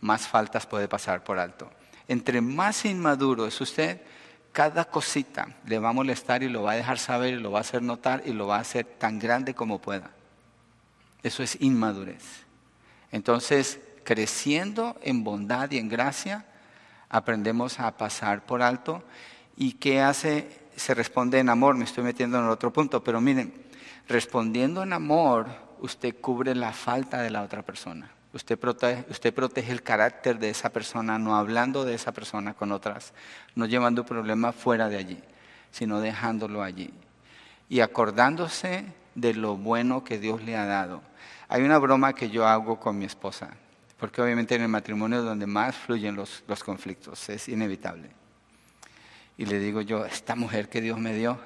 más 0.00 0.28
faltas 0.28 0.66
puede 0.66 0.88
pasar 0.88 1.24
por 1.24 1.38
alto. 1.38 1.70
Entre 2.06 2.40
más 2.40 2.84
inmaduro 2.84 3.46
es 3.46 3.58
usted, 3.60 4.00
cada 4.52 4.84
cosita 4.84 5.48
le 5.66 5.78
va 5.78 5.90
a 5.90 5.92
molestar 5.92 6.42
y 6.42 6.48
lo 6.48 6.62
va 6.62 6.72
a 6.72 6.76
dejar 6.76 6.98
saber 6.98 7.34
y 7.34 7.38
lo 7.38 7.52
va 7.52 7.58
a 7.58 7.62
hacer 7.62 7.82
notar 7.82 8.22
y 8.26 8.32
lo 8.32 8.46
va 8.46 8.56
a 8.56 8.60
hacer 8.60 8.84
tan 8.84 9.18
grande 9.18 9.54
como 9.54 9.80
pueda. 9.80 10.10
Eso 11.22 11.42
es 11.42 11.60
inmadurez. 11.60 12.44
Entonces, 13.12 13.80
creciendo 14.04 14.98
en 15.02 15.24
bondad 15.24 15.70
y 15.70 15.78
en 15.78 15.88
gracia, 15.88 16.46
aprendemos 17.08 17.78
a 17.80 17.96
pasar 17.96 18.46
por 18.46 18.62
alto. 18.62 19.02
¿Y 19.56 19.74
qué 19.74 20.00
hace? 20.00 20.48
Se 20.76 20.94
responde 20.94 21.38
en 21.38 21.48
amor, 21.48 21.74
me 21.74 21.84
estoy 21.84 22.04
metiendo 22.04 22.38
en 22.38 22.46
otro 22.46 22.72
punto, 22.72 23.04
pero 23.04 23.20
miren, 23.20 23.52
respondiendo 24.08 24.82
en 24.82 24.92
amor, 24.92 25.48
usted 25.80 26.20
cubre 26.20 26.54
la 26.54 26.72
falta 26.72 27.20
de 27.20 27.30
la 27.30 27.42
otra 27.42 27.62
persona. 27.62 28.10
Usted 28.32 28.58
protege, 28.58 29.72
el 29.72 29.82
carácter 29.82 30.38
de 30.38 30.50
esa 30.50 30.70
persona, 30.70 31.18
no 31.18 31.36
hablando 31.36 31.84
de 31.84 31.94
esa 31.94 32.12
persona 32.12 32.54
con 32.54 32.70
otras, 32.70 33.12
no 33.56 33.66
llevando 33.66 34.06
problema 34.06 34.52
fuera 34.52 34.88
de 34.88 34.98
allí, 34.98 35.20
sino 35.72 36.00
dejándolo 36.00 36.62
allí. 36.62 36.92
Y 37.68 37.80
acordándose 37.80 38.84
de 39.16 39.34
lo 39.34 39.56
bueno 39.56 40.04
que 40.04 40.18
Dios 40.18 40.42
le 40.42 40.56
ha 40.56 40.64
dado. 40.64 41.02
Hay 41.48 41.62
una 41.62 41.78
broma 41.78 42.12
que 42.12 42.30
yo 42.30 42.46
hago 42.46 42.78
con 42.78 42.96
mi 42.96 43.04
esposa, 43.04 43.50
porque 43.98 44.22
obviamente 44.22 44.54
en 44.54 44.62
el 44.62 44.68
matrimonio 44.68 45.18
es 45.18 45.24
donde 45.24 45.46
más 45.46 45.74
fluyen 45.74 46.14
los, 46.14 46.44
los 46.46 46.62
conflictos, 46.62 47.28
es 47.28 47.48
inevitable. 47.48 48.10
Y 49.36 49.46
le 49.46 49.58
digo 49.58 49.80
yo, 49.80 50.04
esta 50.04 50.36
mujer 50.36 50.68
que 50.68 50.80
Dios 50.80 50.98
me 50.98 51.14
dio, 51.14 51.40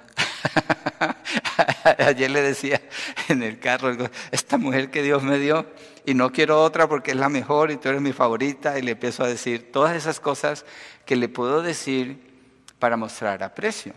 Ayer 1.99 2.31
le 2.31 2.43
decía 2.43 2.81
en 3.29 3.43
el 3.43 3.59
carro, 3.59 3.97
esta 4.31 4.59
mujer 4.59 4.91
que 4.91 5.03
Dios 5.03 5.23
me 5.23 5.39
dio 5.39 5.67
y 6.07 6.15
no 6.15 6.31
quiero 6.31 6.63
otra 6.63 6.89
porque 6.89 7.13
es 7.13 7.17
la 7.17 7.29
mejor 7.29 7.71
y 7.71 7.77
tú 7.77 7.89
eres 7.89 8.01
mi 8.01 8.13
favorita 8.13 8.79
y 8.79 8.83
le 8.83 8.93
empiezo 8.93 9.25
a 9.25 9.29
decir 9.29 9.73
todas 9.73 9.97
esas 9.97 10.21
cosas 10.21 10.65
que 11.05 11.17
le 11.17 11.29
puedo 11.29 11.63
decir 11.63 12.35
para 12.79 12.97
mostrar 12.97 13.43
aprecio. 13.43 13.95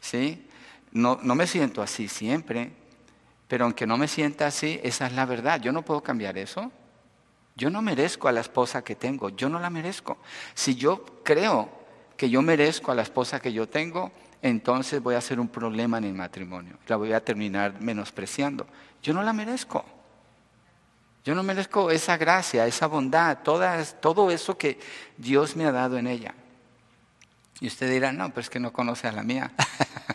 ¿Sí? 0.00 0.46
No, 0.92 1.18
no 1.22 1.34
me 1.34 1.46
siento 1.46 1.82
así 1.82 2.08
siempre, 2.08 2.70
pero 3.48 3.64
aunque 3.64 3.86
no 3.86 3.96
me 3.96 4.08
sienta 4.08 4.46
así, 4.46 4.80
esa 4.82 5.06
es 5.06 5.12
la 5.12 5.26
verdad. 5.26 5.60
Yo 5.60 5.72
no 5.72 5.82
puedo 5.82 6.02
cambiar 6.02 6.38
eso. 6.38 6.70
Yo 7.56 7.70
no 7.70 7.82
merezco 7.82 8.28
a 8.28 8.32
la 8.32 8.40
esposa 8.40 8.84
que 8.84 8.94
tengo, 8.94 9.30
yo 9.30 9.48
no 9.48 9.58
la 9.58 9.68
merezco. 9.68 10.18
Si 10.54 10.76
yo 10.76 11.04
creo 11.24 11.68
que 12.16 12.30
yo 12.30 12.40
merezco 12.40 12.92
a 12.92 12.94
la 12.94 13.02
esposa 13.02 13.40
que 13.40 13.52
yo 13.52 13.68
tengo, 13.68 14.12
entonces 14.42 15.02
voy 15.02 15.14
a 15.14 15.18
hacer 15.18 15.40
un 15.40 15.48
problema 15.48 15.98
en 15.98 16.04
el 16.04 16.14
matrimonio. 16.14 16.78
La 16.86 16.96
voy 16.96 17.12
a 17.12 17.24
terminar 17.24 17.80
menospreciando. 17.80 18.66
Yo 19.02 19.12
no 19.12 19.22
la 19.22 19.32
merezco. 19.32 19.84
Yo 21.24 21.34
no 21.34 21.42
merezco 21.42 21.90
esa 21.90 22.16
gracia, 22.16 22.66
esa 22.66 22.86
bondad, 22.86 23.38
todo 23.42 24.30
eso 24.30 24.56
que 24.56 24.78
Dios 25.16 25.56
me 25.56 25.66
ha 25.66 25.72
dado 25.72 25.98
en 25.98 26.06
ella. 26.06 26.34
Y 27.60 27.66
usted 27.66 27.90
dirá, 27.90 28.12
no, 28.12 28.28
pero 28.28 28.40
es 28.40 28.48
que 28.48 28.60
no 28.60 28.72
conoce 28.72 29.08
a 29.08 29.12
la 29.12 29.22
mía. 29.22 29.50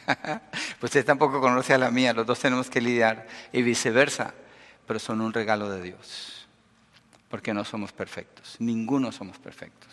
pues 0.80 0.90
usted 0.90 1.06
tampoco 1.06 1.42
conoce 1.42 1.74
a 1.74 1.78
la 1.78 1.92
mía, 1.92 2.14
los 2.14 2.26
dos 2.26 2.40
tenemos 2.40 2.70
que 2.70 2.82
lidiar 2.82 3.28
y 3.52 3.62
viceversa. 3.62 4.34
Pero 4.88 5.00
son 5.00 5.22
un 5.22 5.34
regalo 5.34 5.70
de 5.70 5.82
Dios, 5.82 6.48
porque 7.30 7.54
no 7.54 7.64
somos 7.64 7.92
perfectos, 7.92 8.56
ninguno 8.60 9.12
somos 9.12 9.38
perfectos 9.38 9.93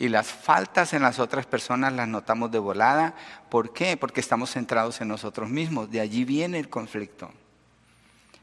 y 0.00 0.08
las 0.08 0.28
faltas 0.28 0.94
en 0.94 1.02
las 1.02 1.18
otras 1.18 1.44
personas 1.44 1.92
las 1.92 2.08
notamos 2.08 2.50
de 2.50 2.58
volada. 2.58 3.14
¿Por 3.50 3.74
qué? 3.74 3.98
Porque 3.98 4.20
estamos 4.20 4.50
centrados 4.50 4.98
en 5.02 5.08
nosotros 5.08 5.50
mismos. 5.50 5.90
De 5.90 6.00
allí 6.00 6.24
viene 6.24 6.58
el 6.58 6.70
conflicto. 6.70 7.30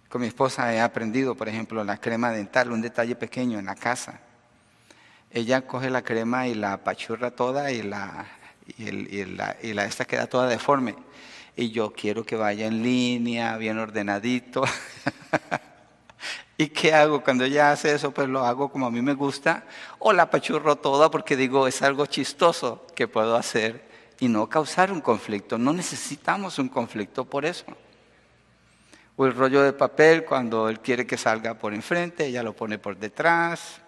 Con 0.07 0.21
mi 0.21 0.27
esposa 0.27 0.71
he 0.71 0.79
aprendido, 0.79 1.33
por 1.33 1.49
ejemplo, 1.49 1.83
la 1.83 1.97
crema 1.97 2.29
dental, 2.29 2.71
un 2.71 2.81
detalle 2.81 3.15
pequeño 3.15 3.57
en 3.57 3.65
la 3.65 3.73
casa. 3.73 4.19
Ella 5.31 5.65
coge 5.65 5.89
la 5.89 6.03
crema 6.03 6.47
y 6.47 6.53
la 6.53 6.73
apachurra 6.73 7.31
toda 7.31 7.71
y 7.71 7.81
la, 7.81 8.27
y, 8.77 9.25
la, 9.25 9.57
y 9.59 9.73
la 9.73 9.85
esta 9.85 10.05
queda 10.05 10.27
toda 10.27 10.47
deforme. 10.47 10.95
Y 11.55 11.71
yo 11.71 11.91
quiero 11.91 12.23
que 12.23 12.35
vaya 12.35 12.67
en 12.67 12.83
línea, 12.83 13.57
bien 13.57 13.79
ordenadito. 13.79 14.63
¿Y 16.57 16.69
qué 16.69 16.91
hago? 16.93 17.23
Cuando 17.23 17.43
ella 17.43 17.71
hace 17.71 17.93
eso, 17.93 18.11
pues 18.11 18.27
lo 18.27 18.43
hago 18.43 18.69
como 18.69 18.87
a 18.87 18.91
mí 18.91 19.01
me 19.01 19.13
gusta, 19.13 19.63
o 19.99 20.11
la 20.11 20.29
pachurro 20.29 20.75
toda 20.77 21.11
porque 21.11 21.35
digo, 21.37 21.67
es 21.67 21.83
algo 21.83 22.07
chistoso 22.07 22.87
que 22.95 23.07
puedo 23.07 23.35
hacer 23.35 23.87
y 24.19 24.27
no 24.27 24.49
causar 24.49 24.91
un 24.91 25.01
conflicto. 25.01 25.59
No 25.59 25.71
necesitamos 25.71 26.57
un 26.57 26.69
conflicto 26.69 27.25
por 27.25 27.45
eso. 27.45 27.65
O 29.15 29.27
el 29.27 29.35
rollo 29.35 29.61
de 29.61 29.73
papel, 29.73 30.25
cuando 30.25 30.67
él 30.67 30.79
quiere 30.79 31.05
que 31.05 31.17
salga 31.17 31.53
por 31.53 31.75
enfrente, 31.75 32.25
ella 32.25 32.41
lo 32.41 32.55
pone 32.55 32.79
por 32.79 32.97
detrás, 32.97 33.79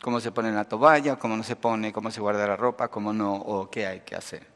cómo 0.00 0.18
se 0.18 0.32
pone 0.32 0.50
la 0.50 0.64
toalla, 0.64 1.16
cómo 1.16 1.36
no 1.36 1.44
se 1.44 1.54
pone, 1.54 1.92
cómo 1.92 2.10
se 2.10 2.20
guarda 2.20 2.44
la 2.44 2.56
ropa, 2.56 2.88
cómo 2.88 3.12
no, 3.12 3.34
o 3.34 3.70
qué 3.70 3.86
hay 3.86 4.00
que 4.00 4.16
hacer. 4.16 4.46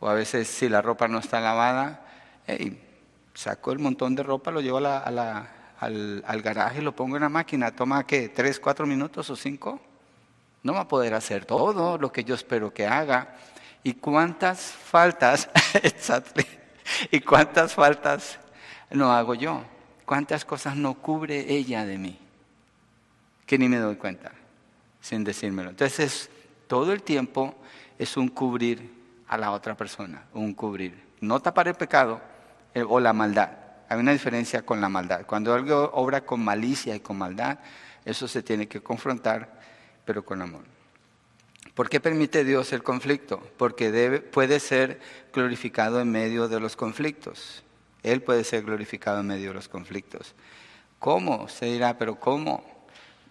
O 0.00 0.08
a 0.08 0.14
veces 0.14 0.48
si 0.48 0.70
la 0.70 0.80
ropa 0.80 1.08
no 1.08 1.18
está 1.18 1.40
lavada, 1.40 2.06
saco 3.34 3.72
el 3.72 3.78
montón 3.78 4.14
de 4.14 4.22
ropa, 4.22 4.50
lo 4.50 4.62
llevo 4.62 4.78
a 4.78 5.10
la 5.10 5.53
al, 5.80 6.42
garaje, 6.42 6.82
lo 6.82 6.94
pongo 6.94 7.16
en 7.16 7.22
la 7.22 7.28
máquina, 7.28 7.70
toma 7.70 8.06
que 8.06 8.28
tres, 8.28 8.60
cuatro 8.60 8.86
minutos 8.86 9.28
o 9.30 9.36
cinco. 9.36 9.80
No 10.62 10.72
va 10.72 10.80
a 10.80 10.88
poder 10.88 11.14
hacer 11.14 11.44
todo 11.44 11.98
lo 11.98 12.10
que 12.10 12.24
yo 12.24 12.34
espero 12.34 12.72
que 12.72 12.86
haga. 12.86 13.36
¿Y 13.82 13.94
cuántas 13.94 14.60
faltas, 14.60 15.50
y 17.10 17.20
cuántas 17.20 17.74
faltas 17.74 18.38
no 18.90 19.12
hago 19.12 19.34
yo? 19.34 19.62
¿Cuántas 20.06 20.44
cosas 20.44 20.76
no 20.76 20.94
cubre 20.94 21.52
ella 21.52 21.84
de 21.84 21.98
mí? 21.98 22.18
Que 23.46 23.58
ni 23.58 23.68
me 23.68 23.76
doy 23.76 23.96
cuenta, 23.96 24.32
sin 25.00 25.22
decírmelo. 25.22 25.70
Entonces, 25.70 26.30
todo 26.66 26.92
el 26.92 27.02
tiempo 27.02 27.54
es 27.98 28.16
un 28.16 28.28
cubrir 28.28 28.90
a 29.28 29.36
la 29.36 29.50
otra 29.50 29.74
persona, 29.76 30.24
un 30.32 30.54
cubrir. 30.54 31.02
No 31.20 31.40
tapar 31.40 31.68
el 31.68 31.74
pecado 31.74 32.20
eh, 32.74 32.84
o 32.86 33.00
la 33.00 33.12
maldad, 33.12 33.50
hay 33.88 33.98
una 33.98 34.12
diferencia 34.12 34.62
con 34.62 34.80
la 34.80 34.88
maldad. 34.88 35.26
Cuando 35.26 35.54
algo 35.54 35.90
obra 35.94 36.24
con 36.24 36.42
malicia 36.42 36.94
y 36.94 37.00
con 37.00 37.18
maldad, 37.18 37.58
eso 38.04 38.28
se 38.28 38.42
tiene 38.42 38.68
que 38.68 38.82
confrontar, 38.82 39.60
pero 40.04 40.24
con 40.24 40.42
amor. 40.42 40.64
¿Por 41.74 41.88
qué 41.88 41.98
permite 41.98 42.44
Dios 42.44 42.72
el 42.72 42.82
conflicto? 42.82 43.40
Porque 43.56 43.90
debe, 43.90 44.20
puede 44.20 44.60
ser 44.60 45.00
glorificado 45.32 46.00
en 46.00 46.10
medio 46.10 46.48
de 46.48 46.60
los 46.60 46.76
conflictos. 46.76 47.64
Él 48.02 48.22
puede 48.22 48.44
ser 48.44 48.62
glorificado 48.62 49.20
en 49.20 49.26
medio 49.26 49.48
de 49.48 49.54
los 49.54 49.68
conflictos. 49.68 50.34
¿Cómo? 50.98 51.48
Se 51.48 51.66
dirá, 51.66 51.98
pero 51.98 52.20
¿cómo? 52.20 52.64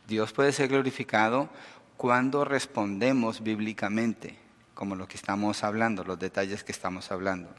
Dios 0.07 0.33
puede 0.33 0.51
ser 0.51 0.67
glorificado 0.67 1.49
cuando 1.95 2.43
respondemos 2.43 3.41
bíblicamente, 3.41 4.37
como 4.73 4.95
lo 4.95 5.07
que 5.07 5.15
estamos 5.15 5.63
hablando, 5.63 6.03
los 6.03 6.19
detalles 6.19 6.63
que 6.63 6.73
estamos 6.73 7.11
hablando. 7.11 7.49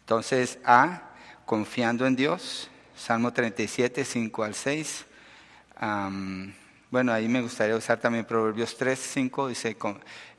Entonces, 0.00 0.58
A, 0.64 1.13
confiando 1.44 2.06
en 2.06 2.16
Dios. 2.16 2.70
Salmo 2.96 3.32
37, 3.32 4.04
5 4.04 4.44
al 4.44 4.54
6. 4.54 5.04
bueno, 6.90 7.12
ahí 7.12 7.28
me 7.28 7.42
gustaría 7.42 7.76
usar 7.76 8.00
también 8.00 8.24
Proverbios 8.24 8.76
3, 8.76 8.98
5. 8.98 9.48
Dice, 9.48 9.76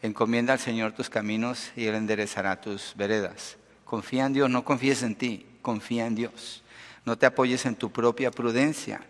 encomienda 0.01 0.53
al 0.53 0.59
Señor 0.59 0.93
tus 0.93 1.09
caminos 1.09 1.71
y 1.75 1.85
Él 1.85 1.95
enderezará 1.95 2.59
tus 2.59 2.93
veredas. 2.95 3.57
Confía 3.83 4.25
en 4.25 4.33
Dios, 4.33 4.49
no 4.49 4.63
confíes 4.63 5.03
en 5.03 5.15
ti, 5.15 5.45
confía 5.61 6.07
en 6.07 6.15
Dios. 6.15 6.63
No 7.05 7.17
te 7.17 7.25
apoyes 7.25 7.65
en 7.65 7.75
tu 7.75 7.91
propia 7.91 8.31
prudencia, 8.31 9.01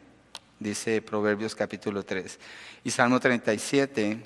dice 0.59 1.01
Proverbios 1.01 1.55
capítulo 1.55 2.03
3. 2.03 2.39
Y 2.83 2.91
Salmo 2.91 3.21
37, 3.21 4.17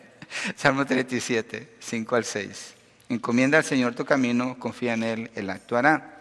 Salmo 0.56 0.86
37, 0.86 1.76
5 1.78 2.16
al 2.16 2.24
6. 2.24 2.74
Encomienda 3.10 3.58
al 3.58 3.64
Señor 3.64 3.94
tu 3.94 4.06
camino, 4.06 4.58
confía 4.58 4.94
en 4.94 5.02
Él, 5.02 5.30
Él 5.34 5.50
actuará 5.50 6.19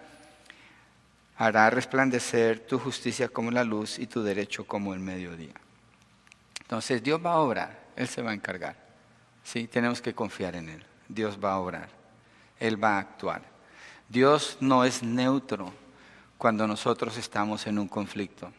hará 1.40 1.70
resplandecer 1.70 2.60
tu 2.60 2.78
justicia 2.78 3.30
como 3.30 3.50
la 3.50 3.64
luz 3.64 3.98
y 3.98 4.08
tu 4.08 4.22
derecho 4.22 4.68
como 4.68 4.94
el 4.94 5.00
mediodía. 5.00 5.54
Entonces 6.60 7.02
Dios 7.02 7.26
va 7.26 7.32
a 7.32 7.40
obrar, 7.40 7.80
Él 7.96 8.10
se 8.10 8.22
va 8.22 8.32
a 8.32 8.34
encargar. 8.34 8.76
¿sí? 9.42 9.66
Tenemos 9.68 10.02
que 10.02 10.14
confiar 10.14 10.58
en 10.58 10.68
Él. 10.68 10.86
Dios 11.08 11.40
va 11.42 11.54
a 11.54 11.60
obrar, 11.60 11.88
Él 12.60 12.84
va 12.84 12.98
a 12.98 13.00
actuar. 13.00 13.42
Dios 14.10 14.58
no 14.60 14.84
es 14.84 15.02
neutro 15.02 15.74
cuando 16.38 16.68
nosotros 16.68 17.18
estamos 17.18 17.66
en 17.68 17.80
un 17.80 17.88
conflicto. 17.88 18.52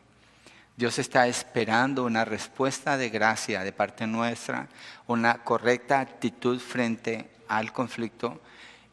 Dios 0.74 0.98
está 0.98 1.28
esperando 1.28 2.04
una 2.04 2.24
respuesta 2.24 2.96
de 2.96 3.10
gracia 3.10 3.62
de 3.62 3.72
parte 3.72 4.06
nuestra, 4.06 4.68
una 5.06 5.44
correcta 5.44 6.00
actitud 6.00 6.58
frente 6.58 7.30
al 7.46 7.74
conflicto 7.74 8.40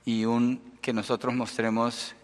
y 0.04 0.26
un 0.26 0.78
que 0.82 0.92
nosotros 0.92 1.34
mostremos 1.34 2.17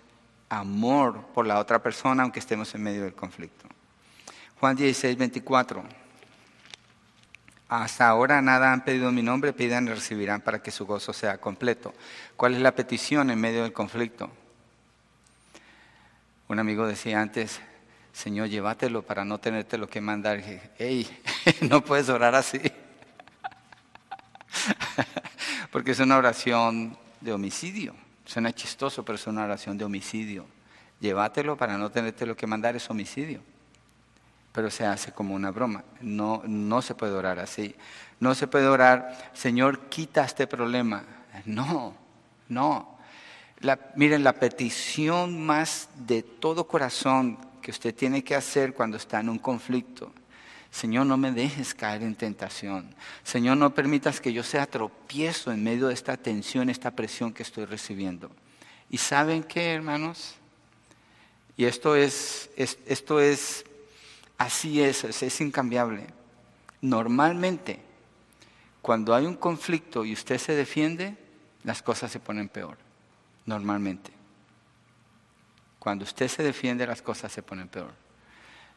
amor 0.59 1.27
por 1.33 1.45
la 1.45 1.59
otra 1.59 1.81
persona 1.81 2.23
aunque 2.23 2.39
estemos 2.39 2.73
en 2.75 2.83
medio 2.83 3.03
del 3.03 3.13
conflicto. 3.13 3.65
Juan 4.59 4.75
16, 4.75 5.17
24. 5.17 5.83
Hasta 7.69 8.07
ahora 8.07 8.41
nada 8.41 8.71
han 8.71 8.85
pedido 8.85 9.11
mi 9.11 9.23
nombre, 9.23 9.51
pidan 9.51 9.87
y 9.87 9.89
recibirán 9.89 10.41
para 10.41 10.61
que 10.61 10.71
su 10.71 10.85
gozo 10.85 11.11
sea 11.11 11.39
completo. 11.39 11.93
¿Cuál 12.37 12.53
es 12.53 12.61
la 12.61 12.75
petición 12.75 13.31
en 13.31 13.41
medio 13.41 13.63
del 13.63 13.73
conflicto? 13.73 14.29
Un 16.47 16.59
amigo 16.59 16.85
decía 16.85 17.19
antes, 17.19 17.59
Señor, 18.11 18.47
llévatelo 18.47 19.01
para 19.01 19.25
no 19.25 19.39
tenerte 19.39 19.77
lo 19.77 19.89
que 19.89 20.01
mandar. 20.01 20.41
Hey, 20.77 21.09
no 21.61 21.83
puedes 21.83 22.09
orar 22.09 22.35
así. 22.35 22.61
Porque 25.71 25.91
es 25.91 25.99
una 25.99 26.17
oración 26.17 26.97
de 27.21 27.33
homicidio. 27.33 27.95
Suena 28.33 28.51
chistoso, 28.51 29.05
pero 29.05 29.15
es 29.15 29.27
una 29.27 29.43
oración 29.43 29.77
de 29.77 29.85
homicidio. 29.85 30.47
Llévatelo 30.99 31.55
para 31.55 31.77
no 31.77 31.91
tenerte 31.91 32.25
lo 32.25 32.35
que 32.35 32.47
mandar 32.47 32.75
es 32.75 32.89
homicidio. 32.89 33.41
Pero 34.51 34.71
se 34.71 34.87
hace 34.87 35.11
como 35.11 35.35
una 35.35 35.51
broma. 35.51 35.83
No, 36.01 36.41
no 36.47 36.81
se 36.81 36.95
puede 36.95 37.13
orar 37.13 37.37
así. 37.37 37.75
No 38.19 38.33
se 38.33 38.47
puede 38.47 38.65
orar, 38.65 39.29
Señor, 39.33 39.81
quita 39.81 40.25
este 40.25 40.47
problema. 40.47 41.03
No, 41.45 41.95
no. 42.49 42.97
miren, 43.95 44.23
la 44.23 44.33
petición 44.33 45.45
más 45.45 45.89
de 45.95 46.23
todo 46.23 46.67
corazón 46.67 47.37
que 47.61 47.69
usted 47.69 47.93
tiene 47.93 48.23
que 48.23 48.33
hacer 48.33 48.73
cuando 48.73 48.97
está 48.97 49.19
en 49.19 49.29
un 49.29 49.37
conflicto. 49.37 50.11
Señor, 50.73 51.05
no 51.05 51.17
me 51.17 51.31
dejes 51.31 51.75
caer 51.75 52.01
en 52.01 52.15
tentación. 52.15 52.95
Señor, 53.23 53.57
no 53.57 53.75
permitas 53.75 54.19
que 54.19 54.33
yo 54.33 54.41
sea 54.41 54.65
tropiezo 54.65 55.51
en 55.51 55.63
medio 55.63 55.87
de 55.87 55.93
esta 55.93 56.17
tensión, 56.17 56.67
esta 56.67 56.89
presión 56.89 57.31
que 57.31 57.43
estoy 57.43 57.65
recibiendo. 57.65 58.31
¿Y 58.89 58.97
saben 58.97 59.43
qué, 59.43 59.75
hermanos? 59.75 60.33
Y 61.55 61.65
esto 61.65 61.95
es, 61.95 62.49
esto 62.57 63.19
es, 63.19 63.65
así 64.39 64.81
es, 64.81 65.03
es, 65.03 65.21
es 65.21 65.41
incambiable. 65.41 66.07
Normalmente, 66.81 67.79
cuando 68.81 69.13
hay 69.13 69.27
un 69.27 69.35
conflicto 69.35 70.03
y 70.03 70.13
usted 70.13 70.39
se 70.39 70.55
defiende, 70.55 71.15
las 71.63 71.83
cosas 71.83 72.11
se 72.11 72.19
ponen 72.19 72.49
peor. 72.49 72.79
Normalmente. 73.45 74.11
Cuando 75.77 76.03
usted 76.03 76.27
se 76.29 76.41
defiende, 76.41 76.87
las 76.87 77.03
cosas 77.03 77.31
se 77.31 77.43
ponen 77.43 77.67
peor. 77.67 77.93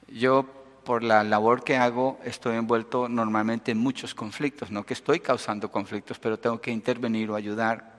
Yo, 0.08 0.65
por 0.86 1.02
la 1.02 1.24
labor 1.24 1.64
que 1.64 1.76
hago, 1.76 2.18
estoy 2.24 2.56
envuelto 2.56 3.08
normalmente 3.08 3.72
en 3.72 3.78
muchos 3.78 4.14
conflictos, 4.14 4.70
no 4.70 4.86
que 4.86 4.94
estoy 4.94 5.18
causando 5.18 5.68
conflictos, 5.68 6.20
pero 6.20 6.38
tengo 6.38 6.60
que 6.60 6.70
intervenir 6.70 7.28
o 7.28 7.34
ayudar. 7.34 7.96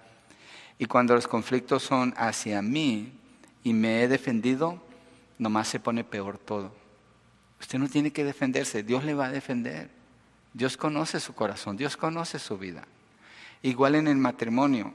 Y 0.80 0.86
cuando 0.86 1.14
los 1.14 1.28
conflictos 1.28 1.84
son 1.84 2.14
hacia 2.16 2.62
mí 2.62 3.12
y 3.62 3.74
me 3.74 4.02
he 4.02 4.08
defendido, 4.08 4.82
nomás 5.38 5.68
se 5.68 5.82
pone 5.82 6.06
peor 6.06 6.38
todo. 6.38 6.72
Usted 7.60 7.78
no 7.78 7.90
tiene 7.90 8.12
que 8.12 8.24
defenderse, 8.24 8.84
Dios 8.84 9.04
le 9.04 9.14
va 9.14 9.26
a 9.26 9.32
defender. 9.32 9.90
Dios 10.54 10.78
conoce 10.78 11.20
su 11.20 11.36
corazón, 11.36 11.76
Dios 11.76 11.98
conoce 11.98 12.40
su 12.40 12.58
vida. 12.58 12.88
Igual 13.64 13.96
en 13.96 14.08
el 14.08 14.18
matrimonio, 14.18 14.94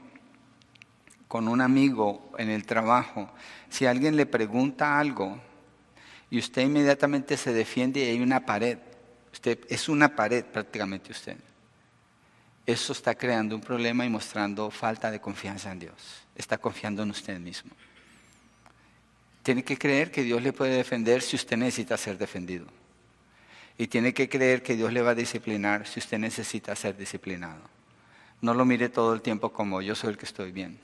con 1.27 1.47
un 1.47 1.61
amigo 1.61 2.31
en 2.39 2.49
el 2.49 2.65
trabajo, 2.65 3.29
si 3.69 3.85
alguien 3.85 4.15
le 4.15 4.25
pregunta 4.25 4.99
algo 4.99 5.39
y 6.33 6.39
usted 6.39 6.63
inmediatamente 6.63 7.37
se 7.37 7.53
defiende 7.53 7.99
y 7.99 8.09
hay 8.09 8.19
una 8.19 8.43
pared, 8.43 8.79
usted 9.31 9.59
es 9.69 9.87
una 9.87 10.15
pared 10.15 10.43
prácticamente 10.43 11.11
usted. 11.11 11.37
Eso 12.65 12.91
está 12.91 13.13
creando 13.13 13.53
un 13.53 13.61
problema 13.61 14.03
y 14.03 14.09
mostrando 14.09 14.71
falta 14.71 15.11
de 15.11 15.21
confianza 15.21 15.71
en 15.71 15.77
Dios. 15.77 15.93
Está 16.35 16.57
confiando 16.57 17.03
en 17.03 17.11
usted 17.11 17.37
mismo. 17.37 17.69
Tiene 19.43 19.63
que 19.63 19.77
creer 19.77 20.09
que 20.09 20.23
Dios 20.23 20.41
le 20.41 20.53
puede 20.53 20.75
defender 20.75 21.21
si 21.21 21.35
usted 21.35 21.55
necesita 21.55 21.97
ser 21.97 22.17
defendido. 22.17 22.65
Y 23.77 23.85
tiene 23.85 24.11
que 24.11 24.27
creer 24.27 24.63
que 24.63 24.75
Dios 24.75 24.91
le 24.91 25.03
va 25.03 25.11
a 25.11 25.15
disciplinar 25.15 25.85
si 25.85 25.99
usted 25.99 26.17
necesita 26.17 26.75
ser 26.75 26.97
disciplinado. 26.97 27.61
No 28.41 28.55
lo 28.55 28.65
mire 28.65 28.89
todo 28.89 29.13
el 29.13 29.21
tiempo 29.21 29.53
como 29.53 29.83
yo 29.83 29.93
soy 29.93 30.09
el 30.09 30.17
que 30.17 30.25
estoy 30.25 30.51
bien. 30.51 30.79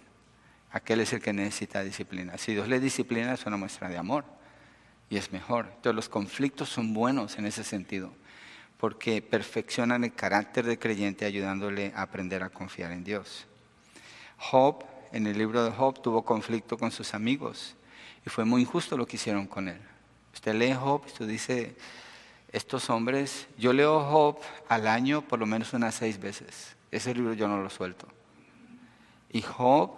Aquel 0.69 0.99
es 0.99 1.11
el 1.11 1.23
que 1.23 1.33
necesita 1.33 1.83
disciplina. 1.83 2.37
Si 2.37 2.53
Dios 2.53 2.67
le 2.67 2.79
disciplina 2.79 3.33
es 3.33 3.47
una 3.47 3.57
muestra 3.57 3.89
de 3.89 3.97
amor 3.97 4.37
y 5.09 5.17
es 5.17 5.31
mejor. 5.31 5.65
Entonces 5.67 5.95
los 5.95 6.09
conflictos 6.09 6.69
son 6.69 6.93
buenos 6.93 7.37
en 7.37 7.45
ese 7.45 7.63
sentido 7.63 8.11
porque 8.79 9.21
perfeccionan 9.21 10.05
el 10.05 10.13
carácter 10.13 10.65
del 10.65 10.79
creyente 10.79 11.25
ayudándole 11.25 11.91
a 11.95 12.03
aprender 12.03 12.43
a 12.43 12.49
confiar 12.49 12.93
en 12.93 13.03
Dios. 13.03 13.45
Job, 14.37 14.85
en 15.11 15.27
el 15.27 15.37
libro 15.37 15.65
de 15.65 15.71
Job, 15.71 16.01
tuvo 16.01 16.23
conflicto 16.23 16.77
con 16.77 16.89
sus 16.91 17.13
amigos 17.13 17.75
y 18.25 18.29
fue 18.29 18.45
muy 18.45 18.61
injusto 18.61 18.95
lo 18.95 19.05
que 19.05 19.17
hicieron 19.17 19.47
con 19.47 19.67
él. 19.67 19.81
Usted 20.33 20.55
lee 20.55 20.73
Job 20.73 21.03
usted 21.05 21.27
dice, 21.27 21.75
estos 22.53 22.89
hombres, 22.89 23.47
yo 23.57 23.73
leo 23.73 23.99
Job 24.01 24.39
al 24.69 24.87
año 24.87 25.21
por 25.23 25.39
lo 25.39 25.45
menos 25.45 25.73
unas 25.73 25.95
seis 25.95 26.19
veces. 26.19 26.77
Ese 26.89 27.13
libro 27.13 27.33
yo 27.33 27.49
no 27.49 27.61
lo 27.61 27.69
suelto. 27.69 28.07
Y 29.31 29.41
Job 29.41 29.91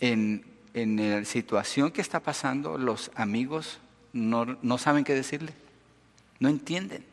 en, 0.00 0.44
la 0.74 1.24
situación 1.24 1.90
que 1.90 2.00
está 2.00 2.20
pasando, 2.20 2.78
los 2.78 3.10
amigos 3.14 3.80
no, 4.12 4.78
saben 4.78 5.04
qué 5.04 5.14
decirle, 5.14 5.52
no 6.38 6.48
entienden, 6.48 7.04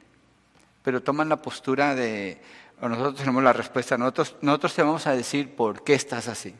pero 0.84 1.01
toman 1.01 1.29
la 1.29 1.41
postura 1.41 1.95
de, 1.95 2.41
nosotros 2.82 3.15
tenemos 3.15 3.43
la 3.43 3.53
respuesta, 3.53 3.97
nosotros, 3.97 4.36
nosotros 4.41 4.73
te 4.73 4.84
vamos 4.84 5.08
a 5.08 5.15
decir 5.15 5.56
por 5.56 5.84
qué 5.84 5.93
estás 5.93 6.27
así. 6.27 6.53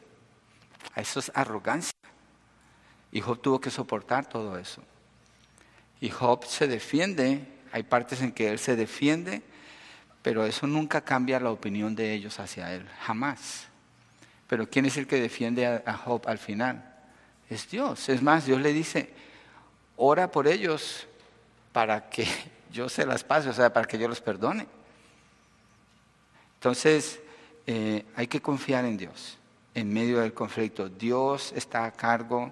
Eso 0.96 1.20
es 1.20 1.32
arrogancia. 1.34 1.94
Y 3.12 3.22
Job 3.22 3.42
tuvo 3.42 3.62
que 3.62 3.70
soportar 3.70 4.28
todo 4.28 4.58
eso. 4.58 4.84
Y 6.02 6.10
Job 6.10 6.46
se 6.46 6.68
defiende, 6.68 7.48
hay 7.72 7.84
partes 7.84 8.22
en 8.22 8.32
que 8.32 8.50
él 8.50 8.60
se 8.60 8.76
defiende, 8.76 9.42
pero 10.22 10.46
eso 10.46 10.68
nunca 10.68 11.02
cambia 11.02 11.40
la 11.40 11.52
opinión 11.52 11.96
de 11.96 12.14
ellos 12.14 12.40
hacia 12.40 12.74
él, 12.74 12.88
jamás. 13.02 13.68
Pero 14.48 14.70
¿quién 14.70 14.86
es 14.86 14.98
el 14.98 15.08
que 15.08 15.20
defiende 15.20 15.66
a, 15.66 15.94
Job 15.94 16.24
al 16.28 16.38
final? 16.38 16.94
Es 17.50 17.70
Dios. 17.70 18.10
Es 18.10 18.22
más, 18.22 18.46
Dios 18.46 18.62
le 18.62 18.74
dice, 18.74 19.14
ora 20.06 20.30
por 20.30 20.48
ellos 20.48 21.08
para 21.72 22.10
que 22.10 22.28
yo 22.72 22.90
se 22.90 23.06
las 23.06 23.24
pase, 23.24 23.50
o 23.50 23.54
sea, 23.54 23.72
para 23.72 23.88
que 23.88 23.98
yo 23.98 24.08
los 24.08 24.22
perdone. 24.22 24.68
Entonces, 26.56 27.20
eh, 27.66 28.06
hay 28.16 28.28
que 28.28 28.42
confiar 28.42 28.86
en 28.86 28.98
Dios 28.98 29.38
en 29.74 29.92
medio 29.92 30.20
del 30.20 30.34
conflicto. 30.34 30.90
Dios 30.90 31.54
está 31.56 31.86
a 31.86 31.92
cargo, 31.92 32.52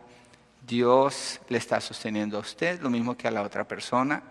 Dios 0.66 1.40
le 1.50 1.58
está 1.58 1.80
sosteniendo 1.80 2.38
a 2.38 2.42
usted, 2.42 2.82
lo 2.82 2.90
mismo 2.90 3.16
que 3.16 3.28
a 3.28 3.32
la 3.32 3.42
otra 3.42 3.68
persona. 3.68 4.24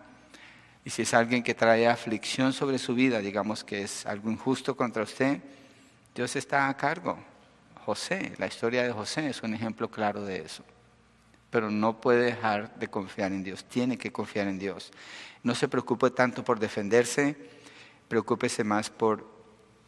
Y 0.85 0.91
si 0.91 1.03
es 1.03 1.15
alguien 1.15 1.43
que 1.43 1.55
trae 1.55 1.87
aflicción 1.87 2.53
sobre 2.53 2.79
su 2.79 2.95
vida, 2.95 3.19
digamos 3.21 3.63
que 3.65 3.83
es 3.83 4.07
algo 4.07 4.31
injusto 4.31 4.77
contra 4.77 5.03
usted, 5.03 5.41
Dios 6.15 6.35
está 6.37 6.69
a 6.69 6.77
cargo. 6.77 7.19
José, 7.85 8.33
la 8.39 8.47
historia 8.47 8.83
de 8.83 8.93
José 8.93 9.29
es 9.29 9.43
un 9.43 9.55
ejemplo 9.55 9.91
claro 9.91 10.25
de 10.25 10.39
eso. 10.39 10.65
Pero 11.51 11.71
no 11.71 12.01
puede 12.01 12.25
dejar 12.25 12.79
de 12.79 12.89
confiar 12.89 13.33
en 13.33 13.43
Dios, 13.43 13.65
tiene 13.65 13.99
que 13.99 14.13
confiar 14.13 14.47
en 14.47 14.59
Dios. 14.59 14.93
No 15.43 15.55
se 15.55 15.69
preocupe 15.69 16.11
tanto 16.11 16.45
por 16.45 16.61
defenderse, 16.61 17.37
preocúpese 18.09 18.65
más 18.65 18.91
por 18.91 19.27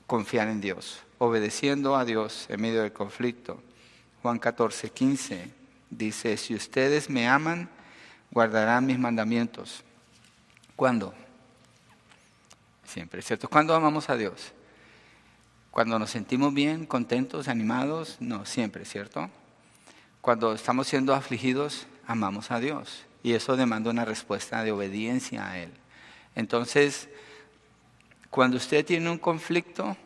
confiar 0.06 0.48
en 0.48 0.60
Dios, 0.60 1.02
obedeciendo 1.18 1.96
a 1.96 2.04
Dios 2.04 2.46
en 2.48 2.60
medio 2.60 2.82
del 2.82 2.92
conflicto. 2.92 3.62
Juan 4.22 4.38
14, 4.38 4.90
15 4.90 5.50
dice, 5.90 6.36
si 6.36 6.54
ustedes 6.54 7.10
me 7.10 7.28
aman, 7.28 7.68
guardarán 8.30 8.86
mis 8.86 8.98
mandamientos. 8.98 9.84
¿Cuándo? 10.74 11.14
Siempre, 12.84 13.22
¿cierto? 13.22 13.48
¿Cuándo 13.48 13.74
amamos 13.74 14.10
a 14.10 14.16
Dios? 14.16 14.52
Cuando 15.70 15.98
nos 15.98 16.10
sentimos 16.10 16.52
bien, 16.52 16.86
contentos, 16.86 17.48
animados, 17.48 18.16
no, 18.20 18.44
siempre, 18.44 18.84
¿cierto? 18.84 19.30
Cuando 20.22 20.54
estamos 20.54 20.86
siendo 20.86 21.14
afligidos, 21.14 21.86
amamos 22.06 22.52
a 22.52 22.60
Dios. 22.60 23.04
Y 23.24 23.34
eso 23.34 23.56
demanda 23.56 23.90
una 23.90 24.04
respuesta 24.04 24.62
de 24.62 24.70
obediencia 24.70 25.50
a 25.50 25.58
Él. 25.58 25.72
Entonces, 26.36 27.08
cuando 28.30 28.56
usted 28.56 28.86
tiene 28.86 29.10
un 29.10 29.18
conflicto, 29.18 29.96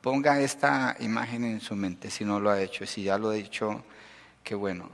ponga 0.00 0.40
esta 0.40 0.96
imagen 1.00 1.44
en 1.44 1.60
su 1.60 1.74
mente 1.74 2.08
si 2.08 2.24
no 2.24 2.38
lo 2.38 2.50
ha 2.50 2.62
hecho. 2.62 2.86
Si 2.86 3.02
ya 3.02 3.18
lo 3.18 3.30
ha 3.30 3.36
hecho, 3.36 3.84
qué 4.44 4.54
bueno. 4.54 4.88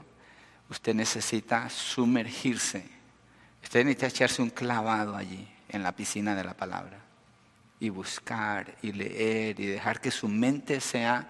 Usted 0.71 0.95
necesita 0.95 1.69
sumergirse. 1.69 2.83
Usted 3.63 3.85
necesita 3.85 4.07
echarse 4.07 4.41
un 4.41 4.49
clavado 4.49 5.15
allí, 5.15 5.47
en 5.69 5.83
la 5.83 5.95
piscina 5.95 6.35
de 6.35 6.43
la 6.43 6.55
palabra 6.55 6.97
y 7.79 7.89
buscar 7.89 8.75
y 8.81 8.93
leer 8.93 9.59
y 9.59 9.65
dejar 9.65 9.99
que 10.01 10.09
su 10.09 10.27
mente 10.27 10.79
sea 10.79 11.27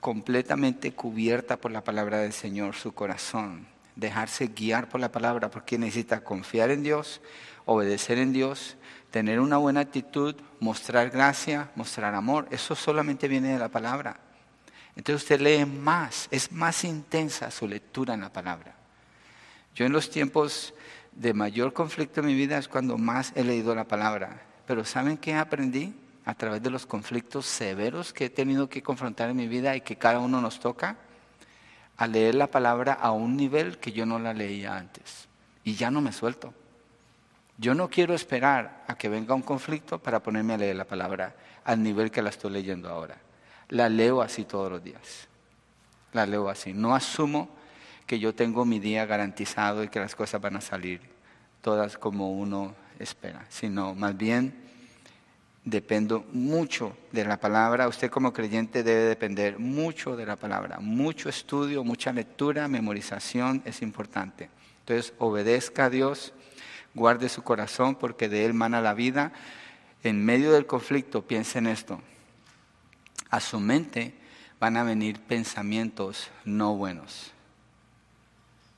completamente 0.00 0.92
cubierta 0.92 1.58
por 1.58 1.70
la 1.70 1.84
palabra 1.84 2.18
del 2.18 2.32
Señor, 2.32 2.74
su 2.74 2.92
corazón. 2.92 3.68
dejarse 3.96 4.46
guiar 4.46 4.88
por 4.88 4.98
la 4.98 5.12
palabra, 5.12 5.50
porque 5.50 5.76
necesita 5.76 6.24
confiar 6.24 6.70
en 6.70 6.82
Dios, 6.82 7.20
obedecer 7.66 8.16
en 8.16 8.32
Dios, 8.32 8.76
tener 9.10 9.40
una 9.40 9.58
buena 9.58 9.80
actitud, 9.80 10.34
mostrar 10.58 11.10
gracia, 11.10 11.70
mostrar 11.74 12.14
amor. 12.14 12.48
Eso 12.50 12.74
solamente 12.74 13.28
viene 13.28 13.52
de 13.52 13.58
la 13.58 13.68
palabra. 13.68 14.18
Entonces 14.96 15.22
usted 15.22 15.40
lee 15.40 15.66
más, 15.66 16.28
es 16.30 16.50
más 16.50 16.84
intensa 16.84 17.50
su 17.50 17.68
lectura 17.68 18.14
en 18.14 18.22
la 18.22 18.32
palabra. 18.32 18.74
Yo 19.74 19.84
en 19.84 19.92
los 19.92 20.08
tiempos 20.08 20.72
de 21.12 21.34
mayor 21.34 21.72
conflicto 21.72 22.20
en 22.20 22.26
mi 22.26 22.34
vida 22.34 22.56
es 22.58 22.68
cuando 22.68 22.96
más 22.96 23.32
he 23.34 23.44
leído 23.44 23.74
la 23.74 23.84
palabra. 23.84 24.42
Pero 24.66 24.84
¿saben 24.84 25.16
qué 25.18 25.34
aprendí? 25.34 25.94
A 26.30 26.34
través 26.34 26.62
de 26.62 26.70
los 26.70 26.86
conflictos 26.86 27.44
severos 27.44 28.12
que 28.12 28.26
he 28.26 28.30
tenido 28.30 28.68
que 28.68 28.84
confrontar 28.84 29.30
en 29.30 29.36
mi 29.36 29.48
vida 29.48 29.74
y 29.74 29.80
que 29.80 29.96
cada 29.96 30.20
uno 30.20 30.40
nos 30.40 30.60
toca, 30.60 30.96
a 31.96 32.06
leer 32.06 32.36
la 32.36 32.46
palabra 32.46 32.92
a 32.92 33.10
un 33.10 33.36
nivel 33.36 33.78
que 33.78 33.90
yo 33.90 34.06
no 34.06 34.16
la 34.20 34.32
leía 34.32 34.76
antes. 34.76 35.26
Y 35.64 35.74
ya 35.74 35.90
no 35.90 36.00
me 36.00 36.12
suelto. 36.12 36.54
Yo 37.58 37.74
no 37.74 37.90
quiero 37.90 38.14
esperar 38.14 38.84
a 38.86 38.94
que 38.96 39.08
venga 39.08 39.34
un 39.34 39.42
conflicto 39.42 39.98
para 39.98 40.22
ponerme 40.22 40.54
a 40.54 40.58
leer 40.58 40.76
la 40.76 40.84
palabra 40.84 41.34
al 41.64 41.82
nivel 41.82 42.12
que 42.12 42.22
la 42.22 42.30
estoy 42.30 42.52
leyendo 42.52 42.88
ahora. 42.88 43.16
La 43.70 43.88
leo 43.88 44.22
así 44.22 44.44
todos 44.44 44.70
los 44.70 44.84
días. 44.84 45.26
La 46.12 46.26
leo 46.26 46.48
así. 46.48 46.72
No 46.72 46.94
asumo 46.94 47.48
que 48.06 48.20
yo 48.20 48.36
tengo 48.36 48.64
mi 48.64 48.78
día 48.78 49.04
garantizado 49.04 49.82
y 49.82 49.88
que 49.88 49.98
las 49.98 50.14
cosas 50.14 50.40
van 50.40 50.54
a 50.54 50.60
salir 50.60 51.00
todas 51.60 51.98
como 51.98 52.30
uno 52.30 52.76
espera, 53.00 53.46
sino 53.48 53.96
más 53.96 54.16
bien 54.16 54.69
dependo 55.64 56.24
mucho 56.32 56.96
de 57.12 57.24
la 57.24 57.38
palabra. 57.38 57.88
Usted 57.88 58.10
como 58.10 58.32
creyente 58.32 58.82
debe 58.82 59.02
depender 59.02 59.58
mucho 59.58 60.16
de 60.16 60.26
la 60.26 60.36
palabra. 60.36 60.80
Mucho 60.80 61.28
estudio, 61.28 61.84
mucha 61.84 62.12
lectura, 62.12 62.68
memorización 62.68 63.62
es 63.64 63.82
importante. 63.82 64.50
Entonces, 64.80 65.12
obedezca 65.18 65.86
a 65.86 65.90
Dios 65.90 66.32
guarde 66.94 67.28
su 67.28 67.42
corazón 67.42 67.94
porque 67.94 68.28
de 68.28 68.44
él 68.44 68.54
mana 68.54 68.80
la 68.80 68.94
vida. 68.94 69.32
En 70.02 70.24
medio 70.24 70.52
del 70.52 70.66
conflicto, 70.66 71.22
piense 71.22 71.58
en 71.58 71.66
esto. 71.66 72.00
A 73.28 73.40
su 73.40 73.60
mente 73.60 74.14
van 74.58 74.76
a 74.76 74.82
venir 74.82 75.20
pensamientos 75.20 76.30
no 76.44 76.74
buenos. 76.74 77.32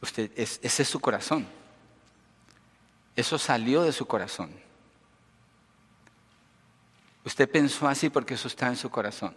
Usted, 0.00 0.30
ese 0.36 0.82
es 0.82 0.88
su 0.88 1.00
corazón. 1.00 1.46
Eso 3.14 3.38
salió 3.38 3.82
de 3.82 3.92
su 3.92 4.06
corazón. 4.06 4.50
Usted 7.24 7.48
pensó 7.48 7.88
así 7.88 8.10
porque 8.10 8.34
eso 8.34 8.48
está 8.48 8.68
en 8.68 8.76
su 8.76 8.90
corazón. 8.90 9.34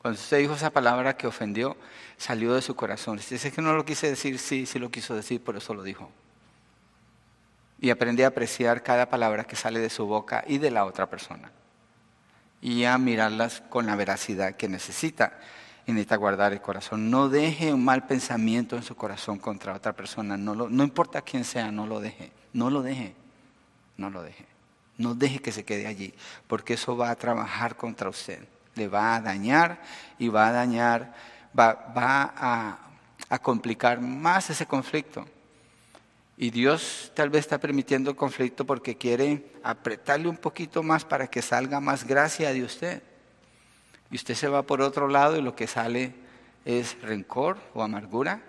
Cuando 0.00 0.20
usted 0.20 0.38
dijo 0.38 0.54
esa 0.54 0.70
palabra 0.70 1.16
que 1.16 1.26
ofendió, 1.26 1.76
salió 2.16 2.54
de 2.54 2.62
su 2.62 2.74
corazón. 2.76 3.18
Usted 3.18 3.36
dice 3.36 3.52
que 3.52 3.62
no 3.62 3.74
lo 3.74 3.84
quise 3.84 4.08
decir, 4.08 4.38
sí, 4.38 4.66
sí 4.66 4.78
lo 4.78 4.90
quiso 4.90 5.14
decir, 5.14 5.42
por 5.42 5.56
eso 5.56 5.74
lo 5.74 5.82
dijo 5.82 6.10
y 7.78 7.90
aprende 7.90 8.24
a 8.24 8.28
apreciar 8.28 8.82
cada 8.82 9.08
palabra 9.08 9.44
que 9.44 9.56
sale 9.56 9.80
de 9.80 9.90
su 9.90 10.06
boca 10.06 10.44
y 10.46 10.58
de 10.58 10.70
la 10.70 10.84
otra 10.84 11.08
persona. 11.08 11.50
Y 12.60 12.84
a 12.84 12.96
mirarlas 12.98 13.62
con 13.68 13.86
la 13.86 13.96
veracidad 13.96 14.54
que 14.56 14.68
necesita. 14.68 15.38
Y 15.86 15.92
necesita 15.92 16.16
guardar 16.16 16.52
el 16.52 16.60
corazón. 16.60 17.10
No 17.10 17.28
deje 17.28 17.72
un 17.72 17.84
mal 17.84 18.06
pensamiento 18.06 18.76
en 18.76 18.82
su 18.82 18.96
corazón 18.96 19.38
contra 19.38 19.74
otra 19.74 19.92
persona. 19.92 20.36
No, 20.36 20.54
no 20.54 20.82
importa 20.82 21.22
quién 21.22 21.44
sea, 21.44 21.70
no 21.70 21.86
lo 21.86 22.00
deje. 22.00 22.32
No 22.52 22.70
lo 22.70 22.82
deje. 22.82 23.14
No 23.96 24.10
lo 24.10 24.22
deje. 24.22 24.46
No 24.98 25.14
deje 25.14 25.40
que 25.40 25.52
se 25.52 25.64
quede 25.64 25.86
allí. 25.86 26.14
Porque 26.46 26.74
eso 26.74 26.96
va 26.96 27.10
a 27.10 27.16
trabajar 27.16 27.76
contra 27.76 28.08
usted. 28.08 28.46
Le 28.74 28.88
va 28.88 29.16
a 29.16 29.20
dañar 29.20 29.80
y 30.18 30.28
va 30.28 30.48
a 30.48 30.52
dañar, 30.52 31.14
va, 31.58 32.78
a 33.28 33.38
complicar 33.38 34.00
más 34.00 34.50
ese 34.50 34.66
conflicto. 34.66 35.26
Y 36.38 36.50
Dios 36.50 37.12
tal 37.14 37.30
vez 37.30 37.40
está 37.40 37.58
permitiendo 37.58 38.10
el 38.10 38.16
conflicto 38.16 38.66
porque 38.66 38.96
quiere 38.96 39.46
apretarle 39.62 40.28
un 40.28 40.36
poquito 40.36 40.82
más 40.82 41.04
para 41.04 41.26
que 41.26 41.40
salga 41.40 41.80
más 41.80 42.04
gracia 42.04 42.52
de 42.52 42.62
usted. 42.62 43.02
Y 44.10 44.16
usted 44.16 44.34
se 44.34 44.48
va 44.48 44.62
por 44.62 44.82
otro 44.82 45.08
lado 45.08 45.36
y 45.36 45.42
lo 45.42 45.56
que 45.56 45.66
sale 45.66 46.14
es 46.64 47.00
rencor 47.00 47.58
o 47.72 47.82
amargura. 47.82 48.42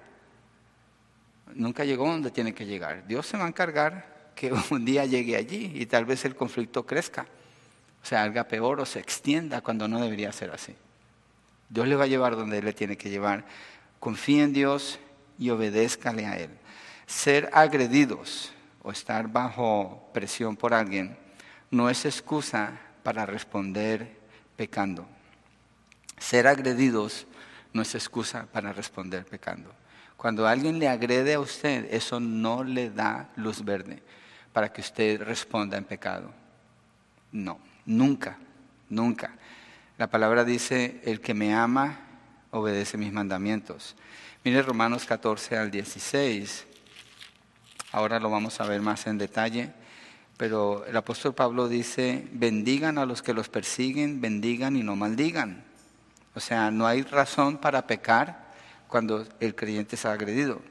Nunca 1.53 1.85
llegó 1.85 2.07
donde 2.09 2.29
tiene 2.29 2.53
que 2.53 2.65
llegar. 2.65 3.07
Dios 3.07 3.25
se 3.25 3.37
va 3.37 3.45
a 3.45 3.47
encargar 3.47 4.16
que 4.37 4.53
un 4.69 4.85
día 4.85 5.05
llegue 5.05 5.35
allí 5.35 5.73
y 5.75 5.85
tal 5.87 6.05
vez 6.05 6.23
el 6.23 6.35
conflicto 6.35 6.85
crezca. 6.85 7.25
O 8.01 8.05
sea, 8.05 8.23
haga 8.23 8.45
peor 8.45 8.79
o 8.79 8.85
se 8.85 8.99
extienda 8.99 9.59
cuando 9.59 9.89
no 9.89 9.99
debería 9.99 10.31
ser 10.31 10.51
así. 10.51 10.73
Dios 11.67 11.87
le 11.87 11.97
va 11.97 12.05
a 12.05 12.07
llevar 12.07 12.37
donde 12.37 12.61
le 12.61 12.71
tiene 12.71 12.95
que 12.95 13.09
llevar. 13.09 13.43
Confíe 13.99 14.43
en 14.43 14.53
Dios 14.53 14.99
y 15.37 15.49
obedézcale 15.49 16.25
a 16.25 16.37
Él. 16.37 16.51
Ser 17.05 17.49
agredidos 17.51 18.53
o 18.83 18.91
estar 18.91 19.27
bajo 19.27 20.09
presión 20.13 20.55
por 20.55 20.73
alguien 20.73 21.17
no 21.69 21.89
es 21.89 22.05
excusa 22.05 22.79
para 23.03 23.25
responder 23.25 24.15
pecando. 24.55 25.05
Ser 26.17 26.47
agredidos 26.47 27.25
no 27.73 27.81
es 27.81 27.95
excusa 27.95 28.47
para 28.53 28.71
responder 28.71 29.25
pecando. 29.25 29.73
Cuando 30.15 30.47
alguien 30.47 30.79
le 30.79 30.87
agrede 30.87 31.33
a 31.33 31.39
usted, 31.39 31.93
eso 31.93 32.19
no 32.19 32.63
le 32.63 32.89
da 32.89 33.29
luz 33.35 33.65
verde 33.65 34.01
para 34.57 34.73
que 34.73 34.81
usted 34.81 35.21
responda 35.21 35.77
en 35.77 35.83
pecado. 35.83 36.31
No, 37.31 37.59
nunca, 37.85 38.39
nunca. 38.89 39.35
La 39.99 40.09
palabra 40.09 40.43
dice, 40.43 40.99
el 41.03 41.21
que 41.21 41.35
me 41.35 41.53
ama 41.53 41.99
obedece 42.49 42.97
mis 42.97 43.13
mandamientos. 43.13 43.95
Mire 44.43 44.63
Romanos 44.63 45.05
14 45.05 45.57
al 45.57 45.69
16. 45.69 46.65
Ahora 47.91 48.19
lo 48.19 48.31
vamos 48.31 48.59
a 48.59 48.65
ver 48.65 48.81
más 48.81 49.05
en 49.05 49.19
detalle. 49.19 49.73
Pero 50.37 50.87
el 50.87 50.97
apóstol 50.97 51.35
Pablo 51.35 51.67
dice, 51.67 52.27
bendigan 52.31 52.97
a 52.97 53.05
los 53.05 53.21
que 53.21 53.35
los 53.35 53.49
persiguen, 53.49 54.21
bendigan 54.21 54.75
y 54.75 54.81
no 54.81 54.95
maldigan. 54.95 55.65
O 56.33 56.39
sea, 56.39 56.71
no 56.71 56.87
hay 56.87 57.03
razón 57.03 57.59
para 57.59 57.85
pecar 57.85 58.47
cuando 58.87 59.23
el 59.39 59.53
creyente 59.53 59.97
está 59.97 60.13
agredido. 60.13 60.63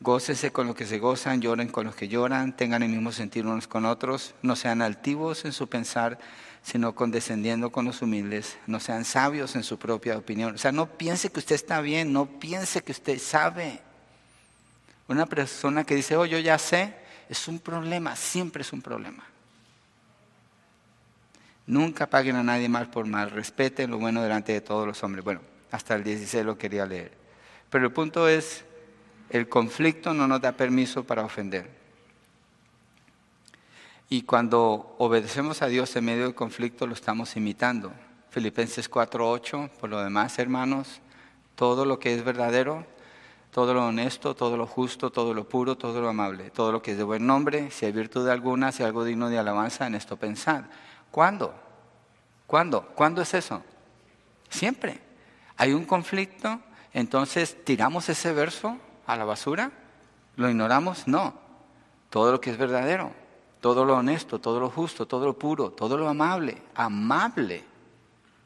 Gócese 0.00 0.52
con 0.52 0.66
los 0.66 0.76
que 0.76 0.86
se 0.86 0.98
gozan, 0.98 1.40
lloren 1.40 1.68
con 1.68 1.86
los 1.86 1.94
que 1.94 2.08
lloran, 2.08 2.56
tengan 2.56 2.82
el 2.82 2.90
mismo 2.90 3.12
sentir 3.12 3.46
unos 3.46 3.66
con 3.66 3.86
otros, 3.86 4.34
no 4.42 4.56
sean 4.56 4.82
altivos 4.82 5.44
en 5.44 5.52
su 5.52 5.68
pensar, 5.68 6.18
sino 6.62 6.94
condescendiendo 6.94 7.70
con 7.70 7.84
los 7.84 8.02
humildes, 8.02 8.58
no 8.66 8.80
sean 8.80 9.04
sabios 9.04 9.54
en 9.54 9.62
su 9.62 9.78
propia 9.78 10.16
opinión. 10.16 10.54
O 10.54 10.58
sea, 10.58 10.72
no 10.72 10.86
piense 10.86 11.30
que 11.30 11.38
usted 11.38 11.54
está 11.54 11.80
bien, 11.80 12.12
no 12.12 12.26
piense 12.26 12.82
que 12.82 12.92
usted 12.92 13.18
sabe. 13.18 13.80
Una 15.06 15.26
persona 15.26 15.84
que 15.84 15.94
dice, 15.94 16.16
oh, 16.16 16.24
yo 16.24 16.38
ya 16.38 16.58
sé, 16.58 16.94
es 17.28 17.48
un 17.48 17.58
problema, 17.58 18.16
siempre 18.16 18.62
es 18.62 18.72
un 18.72 18.82
problema. 18.82 19.24
Nunca 21.66 22.06
paguen 22.08 22.36
a 22.36 22.42
nadie 22.42 22.68
mal 22.68 22.90
por 22.90 23.06
mal, 23.06 23.30
respeten 23.30 23.90
lo 23.90 23.98
bueno 23.98 24.22
delante 24.22 24.52
de 24.52 24.60
todos 24.60 24.86
los 24.86 25.02
hombres. 25.02 25.24
Bueno, 25.24 25.40
hasta 25.70 25.94
el 25.94 26.04
16 26.04 26.44
lo 26.44 26.58
quería 26.58 26.84
leer. 26.86 27.12
Pero 27.70 27.86
el 27.86 27.92
punto 27.92 28.28
es, 28.28 28.64
el 29.34 29.48
conflicto 29.48 30.14
no 30.14 30.28
nos 30.28 30.40
da 30.40 30.52
permiso 30.52 31.02
para 31.02 31.24
ofender. 31.24 31.68
Y 34.08 34.22
cuando 34.22 34.94
obedecemos 34.98 35.60
a 35.60 35.66
Dios 35.66 35.96
en 35.96 36.04
medio 36.04 36.22
del 36.22 36.36
conflicto 36.36 36.86
lo 36.86 36.94
estamos 36.94 37.34
imitando. 37.34 37.92
Filipenses 38.30 38.88
4:8, 38.88 39.70
por 39.80 39.90
lo 39.90 40.00
demás, 40.00 40.38
hermanos, 40.38 41.00
todo 41.56 41.84
lo 41.84 41.98
que 41.98 42.14
es 42.14 42.22
verdadero, 42.22 42.86
todo 43.50 43.74
lo 43.74 43.86
honesto, 43.86 44.36
todo 44.36 44.56
lo 44.56 44.68
justo, 44.68 45.10
todo 45.10 45.34
lo 45.34 45.48
puro, 45.48 45.76
todo 45.76 46.00
lo 46.00 46.08
amable, 46.08 46.50
todo 46.50 46.70
lo 46.70 46.80
que 46.80 46.92
es 46.92 46.96
de 46.96 47.02
buen 47.02 47.26
nombre, 47.26 47.72
si 47.72 47.86
hay 47.86 47.92
virtud 47.92 48.28
alguna, 48.28 48.70
si 48.70 48.84
hay 48.84 48.86
algo 48.86 49.04
digno 49.04 49.30
de 49.30 49.38
alabanza, 49.38 49.88
en 49.88 49.96
esto 49.96 50.16
pensad. 50.16 50.62
¿Cuándo? 51.10 51.52
¿Cuándo? 52.46 52.82
¿Cuándo 52.94 53.20
es 53.20 53.34
eso? 53.34 53.64
Siempre. 54.48 55.00
Hay 55.56 55.72
un 55.72 55.86
conflicto, 55.86 56.60
entonces 56.92 57.64
tiramos 57.64 58.08
ese 58.08 58.32
verso 58.32 58.78
a 59.06 59.16
la 59.16 59.24
basura, 59.24 59.70
lo 60.36 60.48
ignoramos, 60.48 61.06
no. 61.06 61.34
Todo 62.10 62.32
lo 62.32 62.40
que 62.40 62.50
es 62.50 62.58
verdadero, 62.58 63.12
todo 63.60 63.84
lo 63.84 63.96
honesto, 63.96 64.40
todo 64.40 64.60
lo 64.60 64.70
justo, 64.70 65.06
todo 65.06 65.26
lo 65.26 65.38
puro, 65.38 65.70
todo 65.70 65.96
lo 65.96 66.08
amable, 66.08 66.62
amable, 66.74 67.64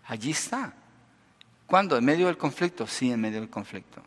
allí 0.07 0.31
está. 0.31 0.73
¿Cuándo? 1.67 1.97
¿En 1.97 2.05
medio 2.05 2.27
del 2.27 2.39
conflicto? 2.39 2.87
Sí, 2.87 3.11
en 3.11 3.21
medio 3.21 3.41
del 3.41 3.51
conflicto. 3.51 4.03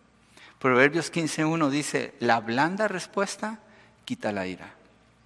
Proverbios 0.57 1.11
15.1 1.11 1.69
dice, 1.69 2.15
la 2.19 2.39
blanda 2.39 2.87
respuesta 2.87 3.59
quita 4.05 4.31
la 4.31 4.47
ira. 4.47 4.73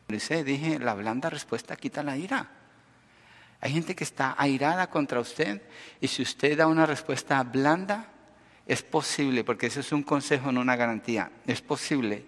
Dice, 0.08 0.44
dije, 0.44 0.80
la 0.80 0.94
blanda 0.94 1.30
respuesta 1.30 1.76
quita 1.76 2.04
la 2.04 2.18
ira. 2.18 2.50
Hay 3.62 3.72
gente 3.72 3.96
que 3.96 4.04
está 4.04 4.36
airada 4.38 4.90
contra 4.90 5.20
usted 5.20 5.62
y 6.00 6.08
si 6.08 6.22
usted 6.22 6.58
da 6.58 6.68
una 6.68 6.86
respuesta 6.86 7.42
blanda, 7.44 8.08
es 8.68 8.82
posible, 8.82 9.44
porque 9.44 9.68
ese 9.68 9.82
es 9.82 9.92
un 9.92 10.04
consejo, 10.04 10.52
no 10.52 10.62
una 10.62 10.76
garantía, 10.76 11.32
es 11.46 11.62
posible 11.62 12.26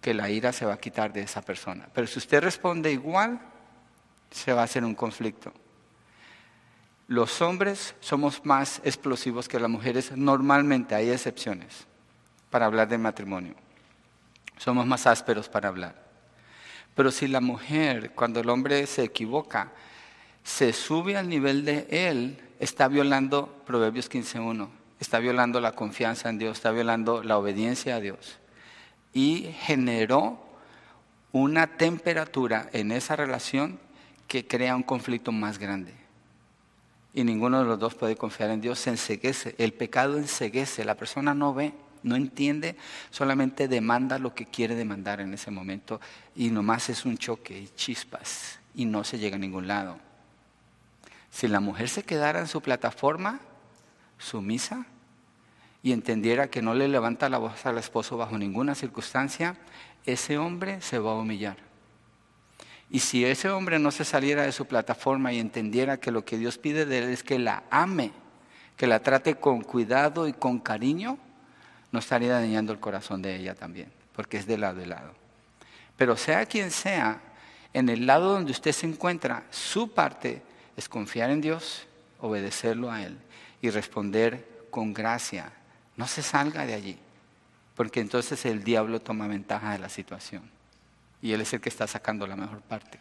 que 0.00 0.14
la 0.14 0.30
ira 0.30 0.52
se 0.52 0.66
va 0.66 0.74
a 0.74 0.80
quitar 0.80 1.12
de 1.12 1.22
esa 1.22 1.42
persona. 1.42 1.88
Pero 1.92 2.06
si 2.06 2.18
usted 2.18 2.40
responde 2.40 2.92
igual, 2.92 3.40
se 4.30 4.52
va 4.52 4.62
a 4.62 4.64
hacer 4.64 4.84
un 4.84 4.94
conflicto. 4.94 5.52
Los 7.06 7.40
hombres 7.40 7.94
somos 8.00 8.44
más 8.44 8.80
explosivos 8.84 9.48
que 9.48 9.58
las 9.58 9.70
mujeres, 9.70 10.12
normalmente 10.16 10.94
hay 10.94 11.10
excepciones 11.10 11.86
para 12.50 12.66
hablar 12.66 12.88
de 12.88 12.98
matrimonio. 12.98 13.54
somos 14.58 14.86
más 14.86 15.06
ásperos 15.06 15.48
para 15.48 15.68
hablar. 15.68 16.08
Pero 16.94 17.12
si 17.12 17.28
la 17.28 17.40
mujer, 17.40 18.10
cuando 18.10 18.40
el 18.40 18.50
hombre 18.50 18.84
se 18.86 19.04
equivoca, 19.04 19.70
se 20.42 20.72
sube 20.72 21.16
al 21.16 21.28
nivel 21.28 21.64
de 21.64 21.86
él, 21.90 22.40
está 22.58 22.88
violando 22.88 23.62
Proverbios 23.64 24.10
15.1, 24.10 24.68
está 25.00 25.18
violando 25.18 25.60
la 25.60 25.72
confianza 25.72 26.28
en 26.28 26.38
Dios, 26.38 26.58
está 26.58 26.70
violando 26.70 27.22
la 27.22 27.38
obediencia 27.38 27.96
a 27.96 28.00
Dios. 28.00 28.38
Y 29.12 29.54
generó 29.60 30.38
una 31.32 31.66
temperatura 31.66 32.68
en 32.72 32.92
esa 32.92 33.16
relación 33.16 33.78
que 34.26 34.46
crea 34.46 34.76
un 34.76 34.82
conflicto 34.82 35.32
más 35.32 35.58
grande. 35.58 35.94
Y 37.14 37.24
ninguno 37.24 37.60
de 37.60 37.64
los 37.64 37.78
dos 37.78 37.94
puede 37.94 38.16
confiar 38.16 38.50
en 38.50 38.60
Dios, 38.60 38.78
se 38.78 38.90
enseguece, 38.90 39.54
el 39.58 39.72
pecado 39.72 40.18
enseguece, 40.18 40.84
la 40.84 40.94
persona 40.94 41.34
no 41.34 41.54
ve, 41.54 41.72
no 42.02 42.16
entiende, 42.16 42.76
solamente 43.10 43.66
demanda 43.66 44.18
lo 44.18 44.34
que 44.34 44.46
quiere 44.46 44.74
demandar 44.74 45.20
en 45.20 45.34
ese 45.34 45.50
momento 45.50 46.00
y 46.36 46.50
nomás 46.50 46.88
es 46.90 47.04
un 47.04 47.18
choque 47.18 47.58
y 47.58 47.68
chispas 47.74 48.60
y 48.74 48.84
no 48.84 49.04
se 49.04 49.18
llega 49.18 49.36
a 49.36 49.40
ningún 49.40 49.66
lado. 49.66 49.98
Si 51.30 51.48
la 51.48 51.60
mujer 51.60 51.88
se 51.88 52.04
quedara 52.04 52.40
en 52.40 52.46
su 52.46 52.60
plataforma 52.60 53.40
sumisa 54.18 54.86
y 55.82 55.92
entendiera 55.92 56.48
que 56.48 56.62
no 56.62 56.74
le 56.74 56.88
levanta 56.88 57.28
la 57.28 57.38
voz 57.38 57.64
al 57.64 57.78
esposo 57.78 58.16
bajo 58.16 58.36
ninguna 58.36 58.74
circunstancia, 58.74 59.56
ese 60.04 60.38
hombre 60.38 60.80
se 60.80 60.98
va 60.98 61.12
a 61.12 61.14
humillar. 61.14 61.56
Y 62.90 63.00
si 63.00 63.24
ese 63.24 63.50
hombre 63.50 63.78
no 63.78 63.90
se 63.90 64.04
saliera 64.04 64.42
de 64.42 64.52
su 64.52 64.66
plataforma 64.66 65.32
y 65.32 65.38
entendiera 65.38 65.98
que 65.98 66.10
lo 66.10 66.24
que 66.24 66.38
Dios 66.38 66.58
pide 66.58 66.86
de 66.86 66.98
él 66.98 67.08
es 67.10 67.22
que 67.22 67.38
la 67.38 67.62
ame, 67.70 68.12
que 68.76 68.86
la 68.86 69.00
trate 69.00 69.36
con 69.36 69.62
cuidado 69.62 70.26
y 70.26 70.32
con 70.32 70.58
cariño, 70.58 71.18
no 71.92 71.98
estaría 71.98 72.32
dañando 72.32 72.72
el 72.72 72.80
corazón 72.80 73.22
de 73.22 73.36
ella 73.36 73.54
también, 73.54 73.92
porque 74.14 74.38
es 74.38 74.46
de 74.46 74.58
lado 74.58 74.82
y 74.82 74.86
lado. 74.86 75.12
Pero 75.96 76.16
sea 76.16 76.46
quien 76.46 76.70
sea, 76.70 77.20
en 77.72 77.88
el 77.88 78.06
lado 78.06 78.32
donde 78.32 78.52
usted 78.52 78.72
se 78.72 78.86
encuentra, 78.86 79.44
su 79.50 79.92
parte 79.92 80.42
es 80.76 80.88
confiar 80.88 81.30
en 81.30 81.40
Dios, 81.40 81.86
obedecerlo 82.20 82.90
a 82.90 83.02
Él 83.02 83.18
y 83.60 83.70
responder 83.70 84.66
con 84.70 84.92
gracia. 84.92 85.52
No 85.96 86.06
se 86.06 86.22
salga 86.22 86.66
de 86.66 86.74
allí, 86.74 86.98
porque 87.74 88.00
entonces 88.00 88.44
el 88.46 88.62
diablo 88.62 89.00
toma 89.00 89.26
ventaja 89.26 89.72
de 89.72 89.78
la 89.78 89.88
situación. 89.88 90.48
Y 91.20 91.32
Él 91.32 91.40
es 91.40 91.52
el 91.52 91.60
que 91.60 91.68
está 91.68 91.86
sacando 91.86 92.26
la 92.26 92.36
mejor 92.36 92.60
parte. 92.60 92.98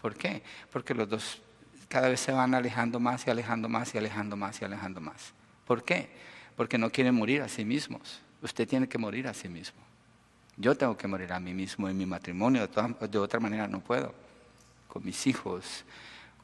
¿Por 0.00 0.14
qué? 0.14 0.42
Porque 0.70 0.94
los 0.94 1.08
dos 1.08 1.42
cada 1.88 2.08
vez 2.08 2.20
se 2.20 2.32
van 2.32 2.54
alejando 2.54 3.00
más 3.00 3.26
y 3.26 3.30
alejando 3.30 3.68
más 3.68 3.94
y 3.94 3.98
alejando 3.98 4.36
más 4.36 4.60
y 4.60 4.64
alejando 4.64 5.00
más. 5.00 5.32
¿Por 5.66 5.84
qué? 5.84 6.10
Porque 6.56 6.78
no 6.78 6.90
quieren 6.90 7.14
morir 7.14 7.42
a 7.42 7.48
sí 7.48 7.64
mismos. 7.64 8.20
Usted 8.42 8.68
tiene 8.68 8.88
que 8.88 8.98
morir 8.98 9.28
a 9.28 9.34
sí 9.34 9.48
mismo. 9.48 9.80
Yo 10.56 10.74
tengo 10.74 10.96
que 10.96 11.06
morir 11.06 11.32
a 11.32 11.40
mí 11.40 11.52
mismo 11.52 11.88
en 11.88 11.96
mi 11.96 12.06
matrimonio, 12.06 12.66
de, 12.66 13.18
otra 13.18 13.40
manera 13.40 13.68
no 13.68 13.80
puedo. 13.80 14.14
Con 14.88 15.04
mis 15.04 15.26
hijos, 15.26 15.84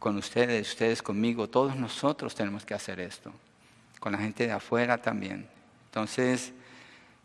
con 0.02 0.16
ustedes, 0.16 0.68
ustedes 0.68 1.00
conmigo, 1.00 1.48
todos 1.48 1.76
nosotros 1.76 2.34
tenemos 2.34 2.66
que 2.66 2.74
hacer 2.74 2.98
esto. 2.98 3.30
Con 4.00 4.10
la 4.10 4.18
gente 4.18 4.48
de 4.48 4.52
afuera 4.52 4.98
también. 4.98 5.46
Entonces, 5.84 6.52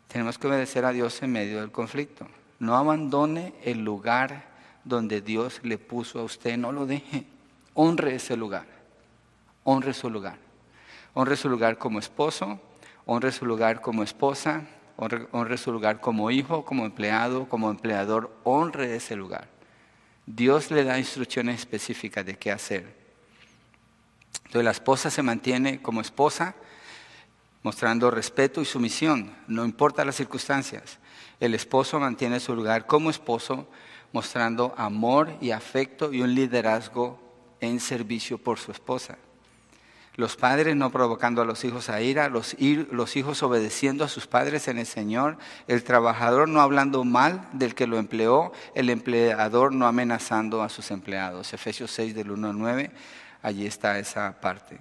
tenemos 0.06 0.38
que 0.38 0.46
obedecer 0.46 0.84
a 0.84 0.92
Dios 0.92 1.20
en 1.24 1.32
medio 1.32 1.60
del 1.60 1.72
conflicto. 1.72 2.28
No 2.60 2.76
abandone 2.76 3.52
el 3.64 3.84
lugar 3.84 4.44
donde 4.84 5.20
Dios 5.20 5.58
le 5.64 5.76
puso 5.76 6.20
a 6.20 6.22
usted, 6.22 6.56
no 6.56 6.70
lo 6.70 6.86
deje. 6.86 7.26
Honre 7.74 8.14
ese 8.14 8.36
lugar. 8.36 8.66
Honre 9.64 9.92
su 9.92 10.08
lugar. 10.08 10.36
Honre 11.14 11.34
su 11.34 11.48
lugar 11.48 11.78
como 11.78 11.98
esposo, 11.98 12.60
honre 13.06 13.32
su 13.32 13.44
lugar 13.44 13.80
como 13.80 14.04
esposa, 14.04 14.62
honre, 14.96 15.58
su 15.58 15.72
lugar 15.72 16.00
como 16.00 16.30
hijo, 16.30 16.64
como 16.64 16.86
empleado, 16.86 17.48
como 17.48 17.72
empleador. 17.72 18.30
Honre 18.44 18.94
ese 18.94 19.16
lugar. 19.16 19.48
Dios 20.30 20.70
le 20.70 20.84
da 20.84 20.98
instrucciones 20.98 21.58
específicas 21.58 22.24
de 22.26 22.36
qué 22.36 22.52
hacer. 22.52 22.94
Entonces 24.44 24.64
la 24.64 24.72
esposa 24.72 25.10
se 25.10 25.22
mantiene 25.22 25.80
como 25.80 26.02
esposa, 26.02 26.54
mostrando 27.62 28.10
respeto 28.10 28.60
y 28.60 28.66
sumisión, 28.66 29.34
no 29.46 29.64
importa 29.64 30.04
las 30.04 30.16
circunstancias. 30.16 30.98
El 31.40 31.54
esposo 31.54 31.98
mantiene 31.98 32.40
su 32.40 32.54
lugar 32.54 32.86
como 32.86 33.08
esposo, 33.08 33.68
mostrando 34.12 34.74
amor 34.76 35.34
y 35.40 35.50
afecto 35.50 36.12
y 36.12 36.20
un 36.20 36.34
liderazgo 36.34 37.18
en 37.60 37.80
servicio 37.80 38.36
por 38.36 38.58
su 38.58 38.70
esposa. 38.70 39.16
Los 40.18 40.34
padres 40.34 40.74
no 40.74 40.90
provocando 40.90 41.42
a 41.42 41.44
los 41.44 41.64
hijos 41.64 41.88
a 41.88 42.00
ira, 42.00 42.28
los, 42.28 42.56
los, 42.90 43.14
hijos 43.14 43.40
obedeciendo 43.44 44.02
a 44.02 44.08
sus 44.08 44.26
padres 44.26 44.66
en 44.66 44.78
el 44.78 44.86
Señor, 44.86 45.38
el 45.68 45.84
trabajador 45.84 46.48
no 46.48 46.60
hablando 46.60 47.04
mal 47.04 47.48
del 47.52 47.76
que 47.76 47.86
lo 47.86 47.98
empleó, 47.98 48.50
el 48.74 48.90
empleador 48.90 49.72
no 49.72 49.86
amenazando 49.86 50.64
a 50.64 50.70
sus 50.70 50.90
empleados. 50.90 51.52
Efesios 51.52 51.92
6 51.92 52.16
del 52.16 52.32
1 52.32 52.50
al 52.50 52.58
9, 52.58 52.90
allí 53.42 53.64
está 53.64 53.96
esa 54.00 54.40
parte. 54.40 54.80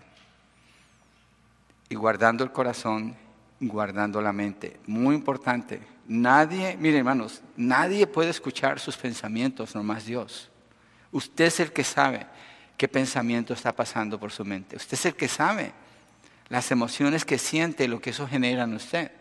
Y 1.88 1.94
guardando 1.94 2.44
el 2.44 2.52
corazón, 2.52 3.16
guardando 3.60 4.20
la 4.24 4.34
mente. 4.34 4.80
Muy 4.88 5.14
importante, 5.14 5.82
Nadie, 6.08 6.78
mire 6.80 6.98
hermanos, 6.98 7.42
nadie 7.58 8.08
puede 8.08 8.30
escuchar 8.30 8.80
sus 8.80 8.96
pensamientos, 8.96 9.76
nomás 9.76 10.06
Dios. 10.06 10.50
Usted 11.12 11.46
es 11.46 11.60
el 11.60 11.72
que 11.74 11.84
sabe 11.84 12.26
qué 12.78 12.88
pensamiento 12.88 13.54
está 13.54 13.76
pasando 13.76 14.20
por 14.20 14.32
su 14.32 14.46
mente. 14.46 14.76
Usted 14.76 14.94
es 14.94 15.06
el 15.08 15.16
que 15.16 15.28
sabe 15.28 15.74
las 16.50 16.72
emociones 16.72 17.26
que 17.26 17.38
siente, 17.38 17.88
lo 17.88 18.00
que 18.00 18.12
eso 18.12 18.28
genera 18.28 18.64
en 18.64 18.76
usted. 18.76 19.12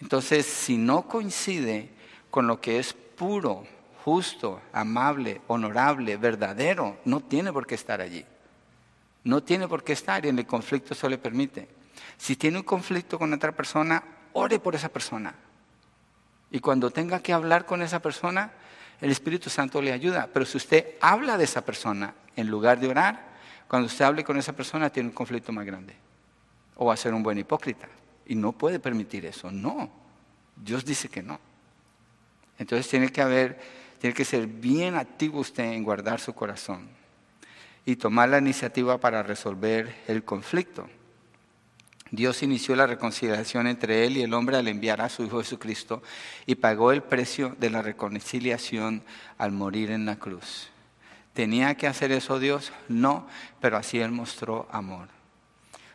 Entonces, 0.00 0.44
si 0.44 0.76
no 0.76 1.02
coincide 1.02 1.90
con 2.30 2.46
lo 2.46 2.60
que 2.60 2.78
es 2.78 2.92
puro, 2.92 3.64
justo, 4.04 4.60
amable, 4.72 5.40
honorable, 5.46 6.16
verdadero, 6.16 6.98
no 7.04 7.20
tiene 7.20 7.52
por 7.52 7.66
qué 7.66 7.74
estar 7.74 8.00
allí. 8.00 8.24
No 9.24 9.42
tiene 9.42 9.68
por 9.68 9.82
qué 9.84 9.92
estar 9.92 10.24
y 10.24 10.28
en 10.28 10.38
el 10.38 10.46
conflicto 10.46 10.94
eso 10.94 11.08
le 11.08 11.18
permite. 11.18 11.68
Si 12.16 12.36
tiene 12.36 12.58
un 12.58 12.64
conflicto 12.64 13.18
con 13.18 13.32
otra 13.32 13.52
persona, 13.52 14.02
ore 14.32 14.58
por 14.58 14.74
esa 14.74 14.88
persona. 14.88 15.34
Y 16.50 16.60
cuando 16.60 16.90
tenga 16.90 17.20
que 17.20 17.32
hablar 17.32 17.66
con 17.66 17.82
esa 17.82 18.00
persona, 18.00 18.52
el 19.00 19.10
Espíritu 19.10 19.50
Santo 19.50 19.80
le 19.80 19.92
ayuda. 19.92 20.28
Pero 20.32 20.44
si 20.44 20.56
usted 20.56 20.94
habla 21.00 21.36
de 21.36 21.44
esa 21.44 21.64
persona 21.64 22.14
en 22.36 22.48
lugar 22.48 22.80
de 22.80 22.88
orar, 22.88 23.28
cuando 23.68 23.86
usted 23.86 24.04
hable 24.04 24.24
con 24.24 24.36
esa 24.38 24.52
persona 24.52 24.90
tiene 24.90 25.10
un 25.10 25.14
conflicto 25.14 25.52
más 25.52 25.66
grande. 25.66 25.94
O 26.76 26.86
va 26.86 26.94
a 26.94 26.96
ser 26.96 27.14
un 27.14 27.22
buen 27.22 27.38
hipócrita. 27.38 27.88
Y 28.26 28.34
no 28.34 28.52
puede 28.52 28.78
permitir 28.80 29.26
eso. 29.26 29.50
No. 29.50 29.90
Dios 30.56 30.84
dice 30.84 31.08
que 31.08 31.22
no. 31.22 31.38
Entonces 32.58 32.88
tiene 32.88 33.10
que 33.10 33.22
haber, 33.22 33.58
tiene 34.00 34.14
que 34.14 34.24
ser 34.24 34.46
bien 34.46 34.96
activo 34.96 35.40
usted 35.40 35.64
en 35.64 35.84
guardar 35.84 36.20
su 36.20 36.34
corazón 36.34 36.88
y 37.84 37.96
tomar 37.96 38.28
la 38.28 38.38
iniciativa 38.38 38.98
para 38.98 39.22
resolver 39.22 40.02
el 40.08 40.24
conflicto. 40.24 40.88
Dios 42.10 42.42
inició 42.42 42.74
la 42.74 42.86
reconciliación 42.86 43.66
entre 43.66 44.06
él 44.06 44.16
y 44.16 44.22
el 44.22 44.34
hombre 44.34 44.56
al 44.56 44.68
enviar 44.68 45.00
a 45.00 45.08
su 45.08 45.24
Hijo 45.24 45.38
Jesucristo 45.38 46.02
y 46.46 46.54
pagó 46.54 46.92
el 46.92 47.02
precio 47.02 47.54
de 47.58 47.70
la 47.70 47.82
reconciliación 47.82 49.02
al 49.36 49.52
morir 49.52 49.90
en 49.90 50.06
la 50.06 50.16
cruz. 50.16 50.70
¿Tenía 51.34 51.74
que 51.76 51.86
hacer 51.86 52.10
eso 52.12 52.38
Dios? 52.38 52.72
No, 52.88 53.26
pero 53.60 53.76
así 53.76 53.98
Él 53.98 54.10
mostró 54.10 54.68
amor. 54.72 55.08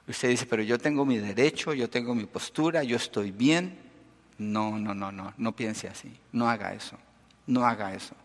Usted 0.08 0.30
dice, 0.30 0.46
pero 0.46 0.64
yo 0.64 0.78
tengo 0.78 1.06
mi 1.06 1.18
derecho, 1.18 1.74
yo 1.74 1.90
tengo 1.90 2.14
mi 2.14 2.26
postura, 2.26 2.84
yo 2.84 2.98
estoy 2.98 3.32
bien. 3.32 3.80
No, 4.38 4.78
no, 4.78 4.94
no, 4.94 5.12
no, 5.12 5.34
no 5.38 5.56
piense 5.56 5.88
así. 5.88 6.12
No 6.32 6.50
haga 6.50 6.74
eso. 6.74 6.98
No 7.48 7.66
haga 7.66 7.94
eso. 7.94 8.16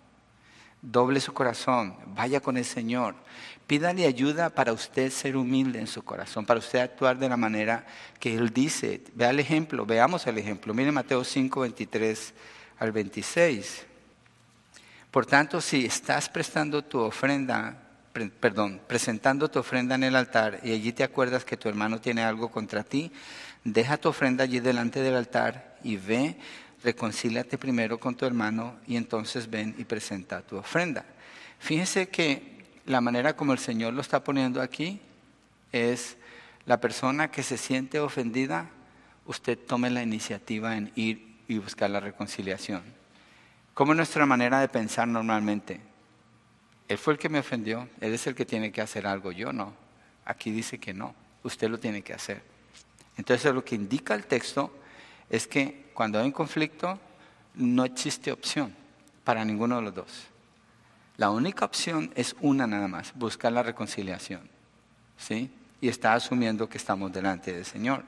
Doble 0.80 1.20
su 1.20 1.32
corazón, 1.32 1.96
vaya 2.14 2.40
con 2.40 2.56
el 2.56 2.64
Señor. 2.64 3.16
Pídale 3.66 4.06
ayuda 4.06 4.48
para 4.48 4.72
usted 4.72 5.10
ser 5.10 5.36
humilde 5.36 5.80
en 5.80 5.88
su 5.88 6.02
corazón, 6.02 6.46
para 6.46 6.60
usted 6.60 6.78
actuar 6.78 7.18
de 7.18 7.28
la 7.28 7.36
manera 7.36 7.84
que 8.20 8.34
Él 8.34 8.50
dice. 8.50 9.02
Vea 9.14 9.30
el 9.30 9.40
ejemplo, 9.40 9.84
veamos 9.84 10.26
el 10.26 10.38
ejemplo. 10.38 10.72
Mire 10.72 10.92
Mateo 10.92 11.24
5, 11.24 11.60
23 11.60 12.34
al 12.78 12.92
26. 12.92 13.86
Por 15.10 15.26
tanto, 15.26 15.60
si 15.60 15.84
estás 15.84 16.28
prestando 16.28 16.84
tu 16.84 17.00
ofrenda, 17.00 17.76
perdón, 18.40 18.80
presentando 18.86 19.50
tu 19.50 19.58
ofrenda 19.58 19.96
en 19.96 20.04
el 20.04 20.16
altar 20.16 20.60
y 20.62 20.72
allí 20.72 20.92
te 20.92 21.02
acuerdas 21.02 21.44
que 21.44 21.56
tu 21.56 21.68
hermano 21.68 22.00
tiene 22.00 22.22
algo 22.22 22.50
contra 22.50 22.84
ti, 22.84 23.10
deja 23.64 23.96
tu 23.96 24.10
ofrenda 24.10 24.44
allí 24.44 24.60
delante 24.60 25.00
del 25.00 25.16
altar 25.16 25.76
y 25.82 25.96
ve 25.96 26.36
reconcíliate 26.82 27.58
primero 27.58 27.98
con 27.98 28.14
tu 28.14 28.24
hermano 28.24 28.76
y 28.86 28.96
entonces 28.96 29.50
ven 29.50 29.74
y 29.78 29.84
presenta 29.84 30.42
tu 30.42 30.56
ofrenda. 30.56 31.04
Fíjense 31.58 32.08
que 32.08 32.64
la 32.86 33.00
manera 33.00 33.36
como 33.36 33.52
el 33.52 33.58
Señor 33.58 33.94
lo 33.94 34.00
está 34.00 34.22
poniendo 34.22 34.62
aquí 34.62 35.00
es 35.72 36.16
la 36.66 36.80
persona 36.80 37.30
que 37.30 37.42
se 37.42 37.56
siente 37.56 38.00
ofendida, 38.00 38.70
usted 39.26 39.58
tome 39.58 39.90
la 39.90 40.02
iniciativa 40.02 40.76
en 40.76 40.92
ir 40.94 41.36
y 41.48 41.58
buscar 41.58 41.90
la 41.90 42.00
reconciliación. 42.00 42.82
¿Cómo 43.74 43.92
es 43.92 43.96
nuestra 43.96 44.26
manera 44.26 44.60
de 44.60 44.68
pensar 44.68 45.08
normalmente? 45.08 45.80
Él 46.88 46.98
fue 46.98 47.12
el 47.12 47.18
que 47.18 47.28
me 47.28 47.38
ofendió, 47.38 47.88
él 48.00 48.14
es 48.14 48.26
el 48.26 48.34
que 48.34 48.46
tiene 48.46 48.72
que 48.72 48.80
hacer 48.80 49.06
algo, 49.06 49.32
yo 49.32 49.52
no. 49.52 49.72
Aquí 50.24 50.50
dice 50.50 50.78
que 50.78 50.94
no, 50.94 51.14
usted 51.42 51.68
lo 51.68 51.78
tiene 51.78 52.02
que 52.02 52.14
hacer. 52.14 52.42
Entonces 53.16 53.52
lo 53.54 53.64
que 53.64 53.74
indica 53.74 54.14
el 54.14 54.26
texto 54.26 54.72
es 55.30 55.46
que 55.46 55.90
cuando 55.94 56.18
hay 56.18 56.26
un 56.26 56.32
conflicto, 56.32 56.98
no 57.54 57.84
existe 57.84 58.32
opción 58.32 58.74
para 59.24 59.44
ninguno 59.44 59.76
de 59.76 59.82
los 59.82 59.94
dos. 59.94 60.28
La 61.16 61.30
única 61.30 61.64
opción 61.64 62.12
es 62.14 62.36
una 62.40 62.66
nada 62.66 62.86
más, 62.86 63.12
buscar 63.14 63.52
la 63.52 63.62
reconciliación. 63.62 64.48
¿Sí? 65.16 65.50
Y 65.80 65.88
está 65.88 66.14
asumiendo 66.14 66.68
que 66.68 66.78
estamos 66.78 67.12
delante 67.12 67.52
del 67.52 67.64
Señor. 67.64 68.04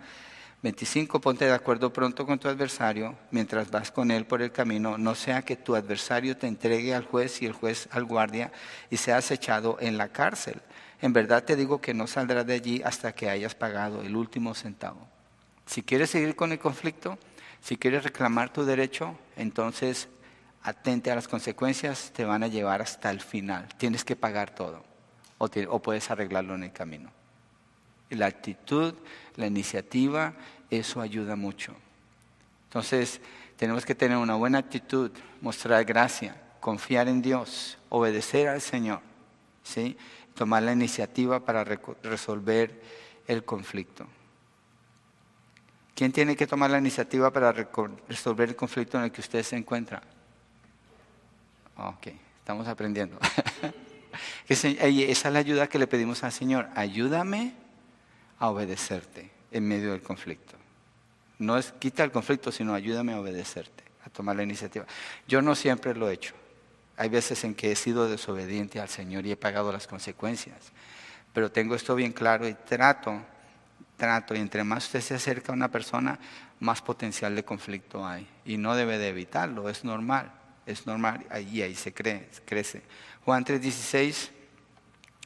25. 0.62 1.20
Ponte 1.20 1.46
de 1.46 1.52
acuerdo 1.52 1.92
pronto 1.92 2.26
con 2.26 2.38
tu 2.38 2.46
adversario 2.46 3.16
mientras 3.30 3.70
vas 3.70 3.90
con 3.90 4.11
él 4.11 4.26
por 4.26 4.42
el 4.42 4.52
camino, 4.52 4.98
no 4.98 5.14
sea 5.14 5.42
que 5.42 5.56
tu 5.56 5.74
adversario 5.74 6.37
te 6.37 6.46
entregue 6.46 6.94
al 6.94 7.04
juez 7.04 7.40
y 7.42 7.46
el 7.46 7.52
juez 7.52 7.88
al 7.90 8.04
guardia 8.04 8.52
y 8.90 8.98
seas 8.98 9.30
echado 9.30 9.78
en 9.80 9.96
la 9.96 10.09
cárcel. 10.09 10.61
En 11.00 11.12
verdad 11.12 11.44
te 11.44 11.56
digo 11.56 11.80
que 11.80 11.94
no 11.94 12.06
saldrás 12.06 12.46
de 12.46 12.54
allí 12.54 12.83
hasta 12.85 13.12
que 13.12 13.30
hayas 13.30 13.54
pagado 13.54 14.02
el 14.02 14.14
último 14.14 14.54
centavo. 14.54 15.10
Si 15.70 15.85
quieres 15.85 16.11
seguir 16.11 16.35
con 16.35 16.50
el 16.50 16.59
conflicto, 16.59 17.16
si 17.61 17.76
quieres 17.76 18.02
reclamar 18.02 18.52
tu 18.52 18.64
derecho, 18.64 19.16
entonces 19.37 20.09
atente 20.64 21.12
a 21.12 21.14
las 21.14 21.28
consecuencias, 21.28 22.11
te 22.12 22.24
van 22.24 22.42
a 22.42 22.48
llevar 22.48 22.83
hasta 22.83 23.09
el 23.09 23.20
final. 23.20 23.68
Tienes 23.78 24.04
que 24.04 24.16
pagar 24.16 24.52
todo 24.52 24.83
o, 25.38 25.78
puedes 25.78 26.11
arreglarlo 26.11 26.56
en 26.56 26.64
el 26.64 26.72
camino. 26.72 27.12
Y 28.11 28.16
la 28.16 28.26
actitud, 28.26 28.94
la 29.37 29.46
iniciativa, 29.46 30.35
eso 30.70 31.00
ayuda 31.00 31.37
mucho. 31.37 31.76
Entonces, 32.64 33.20
tenemos 33.56 33.87
que 33.87 33.94
tener 33.94 34.16
una 34.16 34.35
buena 34.35 34.59
actitud, 34.59 35.12
mostrar 35.40 35.85
gracia, 35.85 36.37
confiar 36.59 37.06
en 37.06 37.22
Dios, 37.22 37.78
obedecer 37.90 38.48
al 38.48 38.61
Señor, 38.61 39.02
¿sí? 39.62 39.96
tomar 40.35 40.64
la 40.64 40.72
iniciativa 40.72 41.44
para 41.44 41.62
resolver 41.62 42.83
el 43.28 43.44
conflicto. 43.44 44.09
¿Quién 46.00 46.12
tiene 46.12 46.34
que 46.34 46.46
tomar 46.46 46.70
la 46.70 46.78
iniciativa 46.78 47.30
para 47.30 47.52
resolver 47.52 48.48
el 48.48 48.56
conflicto 48.56 48.96
en 48.96 49.04
el 49.04 49.12
que 49.12 49.20
usted 49.20 49.42
se 49.42 49.54
encuentra? 49.54 50.00
Ok, 51.76 52.06
estamos 52.38 52.66
aprendiendo. 52.68 53.18
Esa 54.48 54.68
es 54.68 55.24
la 55.26 55.38
ayuda 55.38 55.66
que 55.66 55.78
le 55.78 55.86
pedimos 55.86 56.24
al 56.24 56.32
Señor. 56.32 56.70
Ayúdame 56.74 57.52
a 58.38 58.48
obedecerte 58.48 59.30
en 59.52 59.68
medio 59.68 59.92
del 59.92 60.00
conflicto. 60.00 60.54
No 61.38 61.58
es 61.58 61.70
quita 61.72 62.02
el 62.02 62.12
conflicto, 62.12 62.50
sino 62.50 62.72
ayúdame 62.72 63.12
a 63.12 63.20
obedecerte, 63.20 63.84
a 64.06 64.08
tomar 64.08 64.36
la 64.36 64.42
iniciativa. 64.42 64.86
Yo 65.28 65.42
no 65.42 65.54
siempre 65.54 65.94
lo 65.94 66.08
he 66.08 66.14
hecho. 66.14 66.32
Hay 66.96 67.10
veces 67.10 67.44
en 67.44 67.54
que 67.54 67.72
he 67.72 67.76
sido 67.76 68.08
desobediente 68.08 68.80
al 68.80 68.88
Señor 68.88 69.26
y 69.26 69.32
he 69.32 69.36
pagado 69.36 69.70
las 69.70 69.86
consecuencias. 69.86 70.72
Pero 71.34 71.52
tengo 71.52 71.74
esto 71.74 71.94
bien 71.94 72.14
claro 72.14 72.48
y 72.48 72.54
trato, 72.54 73.20
trato, 74.00 74.34
y 74.34 74.38
entre 74.38 74.64
más 74.64 74.86
usted 74.86 75.00
se 75.00 75.14
acerca 75.14 75.52
a 75.52 75.54
una 75.54 75.70
persona, 75.70 76.18
más 76.58 76.82
potencial 76.82 77.36
de 77.36 77.44
conflicto 77.44 78.04
hay. 78.04 78.26
Y 78.44 78.56
no 78.56 78.74
debe 78.74 78.98
de 78.98 79.10
evitarlo, 79.10 79.68
es 79.68 79.84
normal, 79.84 80.32
es 80.66 80.86
normal, 80.86 81.24
y 81.52 81.62
ahí 81.62 81.74
se 81.74 81.92
crece. 81.92 82.82
Juan 83.24 83.44
3:16, 83.44 84.30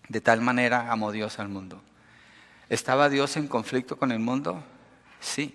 de 0.09 0.21
tal 0.21 0.41
manera 0.43 0.91
amó 0.91 1.11
Dios 1.13 1.39
al 1.39 1.49
mundo 1.49 1.81
¿Estaba 2.69 3.09
Dios 3.09 3.37
en 3.37 3.47
conflicto 3.47 3.97
con 3.97 4.11
el 4.11 4.19
mundo? 4.19 4.63
Sí. 5.21 5.55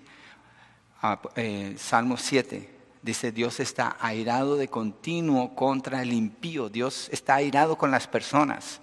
Ah, 1.02 1.20
eh, 1.36 1.76
Salmo 1.78 2.18
7 2.18 2.78
dice, 3.02 3.32
Dios 3.32 3.60
está 3.60 3.98
airado 4.00 4.56
de 4.58 4.68
continuo 4.68 5.56
contra 5.56 6.02
el 6.02 6.14
impío. 6.14 6.70
Dios 6.70 7.10
está 7.12 7.36
airado 7.36 7.78
con 7.78 7.92
las 7.92 8.08
personas 8.08 8.80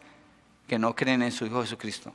que 0.67 0.79
no 0.79 0.95
creen 0.95 1.23
en 1.23 1.33
su 1.33 1.47
Hijo 1.47 1.63
Jesucristo. 1.63 2.13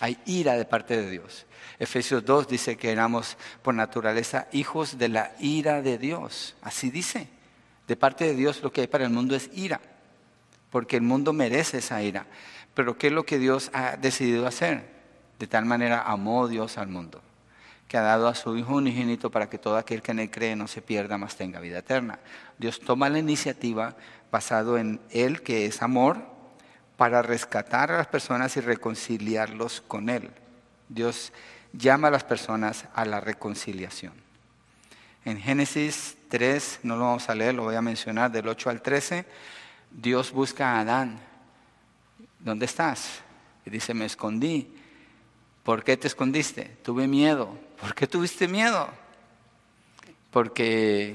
Hay 0.00 0.18
ira 0.26 0.54
de 0.54 0.64
parte 0.64 0.96
de 0.96 1.10
Dios. 1.10 1.46
Efesios 1.78 2.24
2 2.24 2.48
dice 2.48 2.76
que 2.76 2.90
éramos 2.90 3.36
por 3.62 3.74
naturaleza 3.74 4.48
hijos 4.52 4.98
de 4.98 5.08
la 5.08 5.32
ira 5.40 5.82
de 5.82 5.98
Dios. 5.98 6.56
Así 6.62 6.90
dice. 6.90 7.28
De 7.88 7.96
parte 7.96 8.24
de 8.26 8.34
Dios 8.34 8.62
lo 8.62 8.70
que 8.70 8.82
hay 8.82 8.86
para 8.86 9.04
el 9.04 9.10
mundo 9.10 9.34
es 9.34 9.50
ira, 9.54 9.80
porque 10.70 10.96
el 10.96 11.02
mundo 11.02 11.32
merece 11.32 11.78
esa 11.78 12.02
ira. 12.02 12.26
Pero 12.74 12.98
¿qué 12.98 13.06
es 13.06 13.12
lo 13.14 13.24
que 13.24 13.38
Dios 13.38 13.70
ha 13.72 13.96
decidido 13.96 14.46
hacer? 14.46 14.84
De 15.38 15.46
tal 15.46 15.64
manera 15.64 16.02
amó 16.02 16.48
Dios 16.48 16.76
al 16.76 16.88
mundo, 16.88 17.22
que 17.88 17.96
ha 17.96 18.02
dado 18.02 18.28
a 18.28 18.34
su 18.34 18.56
Hijo 18.58 18.74
unigénito 18.74 19.30
para 19.30 19.48
que 19.48 19.56
todo 19.56 19.78
aquel 19.78 20.02
que 20.02 20.10
en 20.10 20.18
él 20.18 20.30
cree 20.30 20.54
no 20.54 20.68
se 20.68 20.82
pierda, 20.82 21.16
mas 21.16 21.36
tenga 21.36 21.60
vida 21.60 21.78
eterna. 21.78 22.18
Dios 22.58 22.78
toma 22.78 23.08
la 23.08 23.20
iniciativa 23.20 23.96
basado 24.30 24.76
en 24.76 25.00
Él, 25.08 25.42
que 25.42 25.64
es 25.64 25.80
amor, 25.80 26.26
para 26.98 27.22
rescatar 27.22 27.90
a 27.90 27.96
las 27.96 28.08
personas 28.08 28.54
y 28.58 28.60
reconciliarlos 28.60 29.80
con 29.80 30.10
Él. 30.10 30.30
Dios 30.90 31.32
llama 31.72 32.08
a 32.08 32.10
las 32.10 32.24
personas 32.24 32.84
a 32.92 33.06
la 33.06 33.20
reconciliación. 33.20 34.12
En 35.24 35.40
Génesis 35.40 36.18
3, 36.28 36.80
no 36.82 36.96
lo 36.96 37.04
vamos 37.04 37.30
a 37.30 37.34
leer, 37.34 37.54
lo 37.54 37.62
voy 37.62 37.76
a 37.76 37.82
mencionar, 37.82 38.30
del 38.30 38.48
8 38.48 38.68
al 38.68 38.82
13, 38.82 39.24
Dios 39.90 40.32
busca 40.32 40.72
a 40.72 40.80
Adán. 40.80 41.18
¿Dónde 42.38 42.66
estás? 42.66 43.20
Y 43.64 43.70
dice, 43.70 43.94
me 43.94 44.04
escondí 44.04 44.74
¿Por 45.68 45.84
qué 45.84 45.98
te 45.98 46.06
escondiste? 46.06 46.78
Tuve 46.82 47.06
miedo. 47.06 47.54
¿Por 47.78 47.94
qué 47.94 48.06
tuviste 48.06 48.48
miedo? 48.48 48.88
Porque 50.30 51.14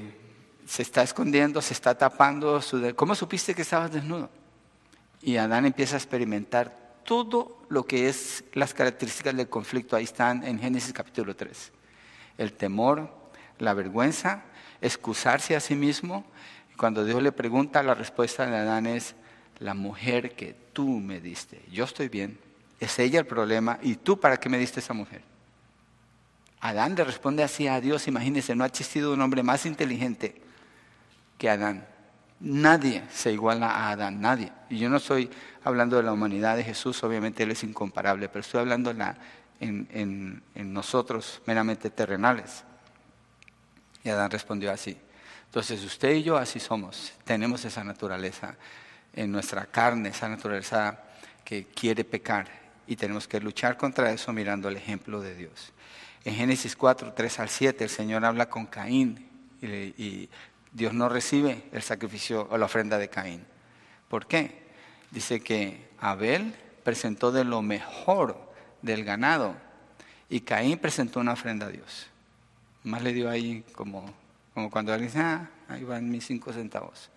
se 0.64 0.82
está 0.82 1.02
escondiendo, 1.02 1.60
se 1.60 1.72
está 1.72 1.98
tapando. 1.98 2.62
Su 2.62 2.94
¿Cómo 2.94 3.16
supiste 3.16 3.52
que 3.52 3.62
estabas 3.62 3.90
desnudo? 3.92 4.30
Y 5.24 5.38
Adán 5.38 5.64
empieza 5.64 5.96
a 5.96 5.98
experimentar 5.98 6.76
todo 7.02 7.64
lo 7.70 7.86
que 7.86 8.10
es 8.10 8.44
las 8.52 8.74
características 8.74 9.34
del 9.34 9.48
conflicto. 9.48 9.96
Ahí 9.96 10.04
están 10.04 10.44
en 10.44 10.58
Génesis 10.58 10.92
capítulo 10.92 11.34
3. 11.34 11.72
El 12.36 12.52
temor, 12.52 13.10
la 13.58 13.72
vergüenza, 13.72 14.42
excusarse 14.82 15.56
a 15.56 15.60
sí 15.60 15.74
mismo. 15.76 16.26
cuando 16.76 17.06
Dios 17.06 17.22
le 17.22 17.32
pregunta, 17.32 17.82
la 17.82 17.94
respuesta 17.94 18.44
de 18.44 18.54
Adán 18.54 18.86
es, 18.86 19.14
la 19.60 19.72
mujer 19.72 20.34
que 20.34 20.54
tú 20.74 20.88
me 21.00 21.20
diste. 21.20 21.62
Yo 21.72 21.84
estoy 21.84 22.08
bien, 22.08 22.38
es 22.78 22.98
ella 22.98 23.18
el 23.18 23.26
problema. 23.26 23.78
¿Y 23.80 23.94
tú 23.94 24.20
para 24.20 24.36
qué 24.36 24.50
me 24.50 24.58
diste 24.58 24.80
esa 24.80 24.92
mujer? 24.92 25.22
Adán 26.60 26.96
le 26.96 27.04
responde 27.04 27.42
así 27.42 27.66
a 27.66 27.80
Dios. 27.80 28.08
Imagínense, 28.08 28.54
no 28.54 28.64
ha 28.64 28.66
existido 28.66 29.14
un 29.14 29.22
hombre 29.22 29.42
más 29.42 29.64
inteligente 29.64 30.42
que 31.38 31.48
Adán. 31.48 31.93
Nadie 32.44 33.04
se 33.10 33.32
iguala 33.32 33.70
a 33.70 33.90
Adán, 33.90 34.20
nadie. 34.20 34.52
Y 34.68 34.78
yo 34.78 34.88
no 34.88 34.98
estoy 34.98 35.30
hablando 35.64 35.96
de 35.96 36.02
la 36.02 36.12
humanidad 36.12 36.56
de 36.56 36.64
Jesús, 36.64 37.02
obviamente 37.02 37.42
Él 37.42 37.50
es 37.50 37.64
incomparable, 37.64 38.28
pero 38.28 38.40
estoy 38.40 38.60
hablando 38.60 38.90
en, 38.90 40.42
en 40.54 40.72
nosotros 40.72 41.40
meramente 41.46 41.90
terrenales. 41.90 42.64
Y 44.02 44.10
Adán 44.10 44.30
respondió 44.30 44.70
así. 44.70 44.96
Entonces 45.46 45.82
usted 45.84 46.14
y 46.16 46.22
yo 46.22 46.36
así 46.36 46.60
somos, 46.60 47.12
tenemos 47.24 47.64
esa 47.64 47.82
naturaleza 47.82 48.56
en 49.14 49.30
nuestra 49.30 49.66
carne, 49.66 50.08
esa 50.10 50.28
naturaleza 50.28 50.98
que 51.44 51.66
quiere 51.66 52.04
pecar 52.04 52.48
y 52.86 52.96
tenemos 52.96 53.28
que 53.28 53.40
luchar 53.40 53.76
contra 53.76 54.10
eso 54.12 54.32
mirando 54.32 54.68
el 54.68 54.76
ejemplo 54.76 55.20
de 55.20 55.34
Dios. 55.34 55.72
En 56.24 56.34
Génesis 56.34 56.74
4, 56.74 57.12
3 57.12 57.38
al 57.40 57.48
7, 57.48 57.84
el 57.84 57.90
Señor 57.90 58.24
habla 58.24 58.48
con 58.48 58.66
Caín 58.66 59.28
y, 59.62 60.28
Dios 60.74 60.92
no 60.92 61.08
recibe 61.08 61.62
el 61.72 61.82
sacrificio 61.82 62.46
o 62.50 62.58
la 62.58 62.66
ofrenda 62.66 62.98
de 62.98 63.08
Caín. 63.08 63.42
¿Por 64.08 64.26
qué? 64.26 64.62
Dice 65.10 65.40
que 65.40 65.88
Abel 65.98 66.54
presentó 66.82 67.32
de 67.32 67.44
lo 67.44 67.62
mejor 67.62 68.52
del 68.82 69.04
ganado 69.04 69.56
y 70.28 70.40
Caín 70.42 70.76
presentó 70.78 71.20
una 71.20 71.32
ofrenda 71.32 71.66
a 71.66 71.70
Dios. 71.70 72.08
Más 72.82 73.02
le 73.02 73.14
dio 73.14 73.30
ahí 73.30 73.64
como, 73.74 74.12
como 74.52 74.70
cuando 74.70 74.92
alguien 74.92 75.10
dice, 75.10 75.22
ah, 75.22 75.48
ahí 75.68 75.84
van 75.84 76.10
mis 76.10 76.26
cinco 76.26 76.52
centavos. 76.52 77.08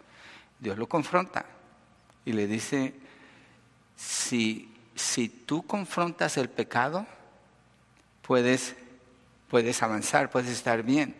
Dios 0.59 0.77
lo 0.77 0.87
confronta 0.87 1.45
y 2.23 2.31
le 2.31 2.47
dice, 2.47 2.93
si 3.97 4.77
si 4.97 5.29
tú 5.29 5.65
confrontas 5.65 6.37
el 6.37 6.49
pecado, 6.49 7.05
puedes, 8.23 8.75
puedes 9.47 9.81
avanzar, 9.83 10.29
puedes 10.29 10.49
estar 10.49 10.83
bien. 10.83 11.15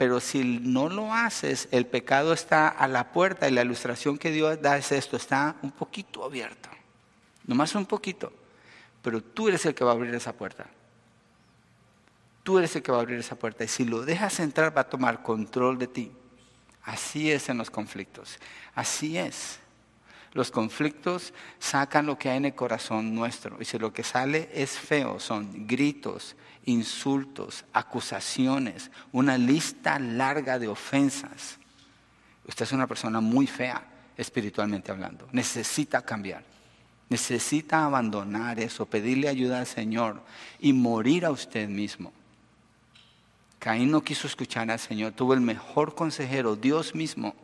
Pero 0.00 0.18
si 0.18 0.42
no 0.42 0.88
lo 0.88 1.12
haces, 1.12 1.68
el 1.72 1.84
pecado 1.84 2.32
está 2.32 2.68
a 2.68 2.88
la 2.88 3.12
puerta 3.12 3.46
y 3.46 3.52
la 3.52 3.60
ilustración 3.60 4.16
que 4.16 4.30
Dios 4.30 4.62
da 4.62 4.78
es 4.78 4.92
esto, 4.92 5.18
está 5.18 5.56
un 5.60 5.72
poquito 5.72 6.24
abierto, 6.24 6.70
nomás 7.46 7.74
un 7.74 7.84
poquito, 7.84 8.32
pero 9.02 9.22
tú 9.22 9.48
eres 9.48 9.66
el 9.66 9.74
que 9.74 9.84
va 9.84 9.90
a 9.90 9.94
abrir 9.94 10.14
esa 10.14 10.32
puerta. 10.32 10.64
Tú 12.42 12.56
eres 12.56 12.74
el 12.76 12.82
que 12.82 12.90
va 12.90 12.96
a 12.96 13.00
abrir 13.02 13.18
esa 13.18 13.36
puerta 13.36 13.62
y 13.62 13.68
si 13.68 13.84
lo 13.84 14.00
dejas 14.00 14.40
entrar 14.40 14.74
va 14.74 14.80
a 14.80 14.88
tomar 14.88 15.22
control 15.22 15.76
de 15.76 15.88
ti. 15.88 16.10
Así 16.82 17.30
es 17.30 17.50
en 17.50 17.58
los 17.58 17.68
conflictos, 17.68 18.38
así 18.74 19.18
es. 19.18 19.58
Los 20.32 20.50
conflictos 20.50 21.34
sacan 21.58 22.06
lo 22.06 22.16
que 22.16 22.30
hay 22.30 22.36
en 22.36 22.44
el 22.46 22.54
corazón 22.54 23.14
nuestro. 23.14 23.56
Y 23.60 23.64
si 23.64 23.78
lo 23.78 23.92
que 23.92 24.04
sale 24.04 24.48
es 24.54 24.78
feo, 24.78 25.18
son 25.18 25.66
gritos, 25.66 26.36
insultos, 26.66 27.64
acusaciones, 27.72 28.90
una 29.12 29.36
lista 29.36 29.98
larga 29.98 30.58
de 30.58 30.68
ofensas. 30.68 31.58
Usted 32.46 32.64
es 32.64 32.72
una 32.72 32.86
persona 32.86 33.20
muy 33.20 33.46
fea, 33.46 33.84
espiritualmente 34.16 34.92
hablando. 34.92 35.28
Necesita 35.32 36.02
cambiar. 36.02 36.44
Necesita 37.08 37.84
abandonar 37.84 38.60
eso, 38.60 38.86
pedirle 38.86 39.28
ayuda 39.28 39.58
al 39.58 39.66
Señor 39.66 40.22
y 40.60 40.72
morir 40.72 41.26
a 41.26 41.32
usted 41.32 41.68
mismo. 41.68 42.12
Caín 43.58 43.90
no 43.90 44.02
quiso 44.02 44.28
escuchar 44.28 44.70
al 44.70 44.78
Señor, 44.78 45.12
tuvo 45.12 45.34
el 45.34 45.40
mejor 45.40 45.94
consejero, 45.96 46.54
Dios 46.54 46.94
mismo, 46.94 47.34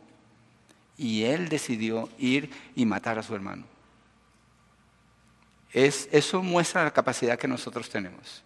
y 0.97 1.23
él 1.23 1.47
decidió 1.47 2.09
ir 2.17 2.49
y 2.75 2.85
matar 2.85 3.19
a 3.19 3.23
su 3.23 3.35
hermano. 3.35 3.63
Es, 5.71 6.09
eso 6.11 6.41
muestra 6.41 6.83
la 6.83 6.91
capacidad 6.91 7.37
que 7.37 7.47
nosotros 7.47 7.89
tenemos. 7.89 8.43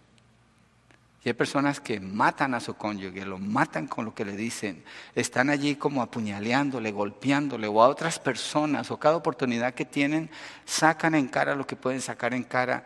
Y 1.24 1.28
hay 1.28 1.34
personas 1.34 1.78
que 1.80 2.00
matan 2.00 2.52
a 2.52 2.60
su 2.60 2.74
cónyuge, 2.74 3.24
lo 3.24 3.38
matan 3.38 3.86
con 3.86 4.04
lo 4.04 4.14
que 4.14 4.24
le 4.24 4.36
dicen, 4.36 4.82
están 5.14 5.50
allí 5.50 5.76
como 5.76 6.02
apuñaleándole, 6.02 6.90
golpeándole, 6.90 7.68
o 7.68 7.80
a 7.80 7.88
otras 7.88 8.18
personas, 8.18 8.90
o 8.90 8.98
cada 8.98 9.16
oportunidad 9.16 9.72
que 9.72 9.84
tienen, 9.84 10.30
sacan 10.64 11.14
en 11.14 11.28
cara 11.28 11.54
lo 11.54 11.66
que 11.66 11.76
pueden 11.76 12.00
sacar 12.00 12.34
en 12.34 12.42
cara. 12.42 12.84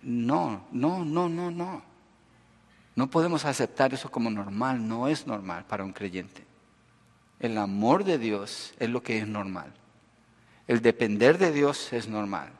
No, 0.00 0.64
no, 0.70 1.04
no, 1.04 1.28
no, 1.28 1.50
no. 1.50 1.82
No 2.94 3.10
podemos 3.10 3.44
aceptar 3.44 3.92
eso 3.92 4.10
como 4.10 4.30
normal, 4.30 4.86
no 4.86 5.08
es 5.08 5.26
normal 5.26 5.64
para 5.66 5.82
un 5.82 5.92
creyente. 5.92 6.51
El 7.42 7.58
amor 7.58 8.04
de 8.04 8.18
Dios 8.18 8.72
es 8.78 8.88
lo 8.88 9.02
que 9.02 9.18
es 9.18 9.26
normal. 9.26 9.74
El 10.68 10.80
depender 10.80 11.38
de 11.38 11.50
Dios 11.50 11.92
es 11.92 12.08
normal. 12.08 12.52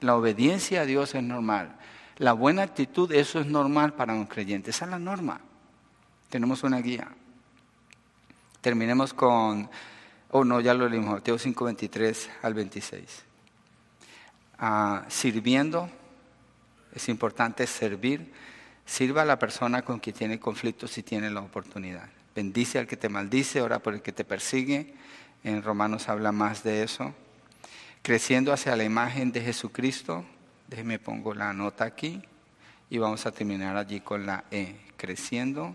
La 0.00 0.16
obediencia 0.16 0.80
a 0.80 0.84
Dios 0.84 1.14
es 1.14 1.22
normal. 1.22 1.76
La 2.16 2.32
buena 2.32 2.62
actitud, 2.62 3.12
eso 3.12 3.38
es 3.38 3.46
normal 3.46 3.94
para 3.94 4.12
un 4.14 4.26
creyente. 4.26 4.70
Esa 4.70 4.86
es 4.86 4.90
la 4.90 4.98
norma. 4.98 5.40
Tenemos 6.30 6.64
una 6.64 6.78
guía. 6.78 7.08
Terminemos 8.60 9.14
con, 9.14 9.70
oh 10.32 10.44
no, 10.44 10.60
ya 10.60 10.74
lo 10.74 10.88
leímos, 10.88 11.14
Mateo 11.14 11.38
5, 11.38 11.64
23 11.64 12.30
al 12.42 12.54
26. 12.54 13.22
Ah, 14.58 15.04
sirviendo, 15.06 15.88
es 16.92 17.08
importante 17.08 17.68
servir. 17.68 18.32
Sirva 18.84 19.22
a 19.22 19.24
la 19.24 19.38
persona 19.38 19.82
con 19.82 20.00
quien 20.00 20.16
tiene 20.16 20.40
conflicto 20.40 20.88
si 20.88 21.04
tiene 21.04 21.30
la 21.30 21.40
oportunidad. 21.40 22.17
Bendice 22.38 22.78
al 22.78 22.86
que 22.86 22.96
te 22.96 23.08
maldice, 23.08 23.62
ora 23.62 23.80
por 23.80 23.94
el 23.94 24.00
que 24.00 24.12
te 24.12 24.24
persigue. 24.24 24.94
En 25.42 25.60
Romanos 25.60 26.08
habla 26.08 26.30
más 26.30 26.62
de 26.62 26.84
eso. 26.84 27.12
Creciendo 28.02 28.52
hacia 28.52 28.76
la 28.76 28.84
imagen 28.84 29.32
de 29.32 29.40
Jesucristo, 29.40 30.24
Déjeme 30.68 31.00
pongo 31.00 31.34
la 31.34 31.52
nota 31.52 31.84
aquí 31.84 32.22
y 32.90 32.98
vamos 32.98 33.26
a 33.26 33.32
terminar 33.32 33.76
allí 33.76 33.98
con 33.98 34.24
la 34.24 34.44
E, 34.52 34.76
creciendo. 34.96 35.74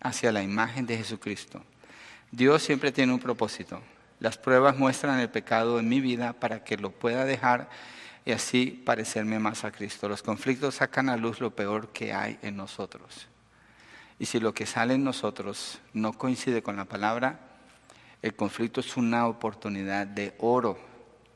hacia 0.00 0.32
la 0.32 0.42
imagen 0.42 0.84
de 0.84 0.98
Jesucristo. 0.98 1.64
Dios 2.30 2.62
siempre 2.62 2.92
tiene 2.92 3.14
un 3.14 3.20
propósito. 3.20 3.80
Las 4.20 4.36
pruebas 4.36 4.76
muestran 4.76 5.18
el 5.18 5.30
pecado 5.30 5.78
en 5.78 5.88
mi 5.88 6.02
vida 6.02 6.34
para 6.34 6.62
que 6.62 6.76
lo 6.76 6.90
pueda 6.90 7.24
dejar 7.24 7.70
y 8.28 8.32
así 8.32 8.82
parecerme 8.84 9.38
más 9.38 9.64
a 9.64 9.72
Cristo. 9.72 10.06
Los 10.06 10.22
conflictos 10.22 10.74
sacan 10.74 11.08
a 11.08 11.16
luz 11.16 11.40
lo 11.40 11.56
peor 11.56 11.94
que 11.94 12.12
hay 12.12 12.38
en 12.42 12.58
nosotros. 12.58 13.26
Y 14.18 14.26
si 14.26 14.38
lo 14.38 14.52
que 14.52 14.66
sale 14.66 14.92
en 14.92 15.02
nosotros 15.02 15.80
no 15.94 16.12
coincide 16.12 16.62
con 16.62 16.76
la 16.76 16.84
palabra, 16.84 17.40
el 18.20 18.34
conflicto 18.34 18.80
es 18.80 18.98
una 18.98 19.26
oportunidad 19.26 20.06
de 20.06 20.34
oro 20.40 20.78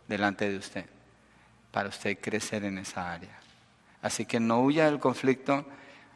delante 0.07 0.51
de 0.51 0.59
usted 0.59 0.84
para 1.70 1.88
usted 1.88 2.18
crecer 2.20 2.62
en 2.64 2.76
esa 2.76 3.11
área. 3.11 3.40
Así 4.03 4.26
que 4.26 4.38
no 4.38 4.61
huya 4.61 4.84
del 4.84 5.01
conflicto, 5.01 5.64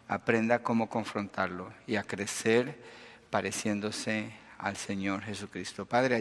aprenda 0.09 0.59
cómo 0.59 0.91
confrontarlo 0.91 1.73
y 1.87 1.97
a 1.97 2.03
crecer 2.03 2.79
pareciéndose 3.31 4.31
al 4.59 4.77
Señor 4.77 5.23
Jesucristo. 5.23 5.87
Padre, 5.87 6.17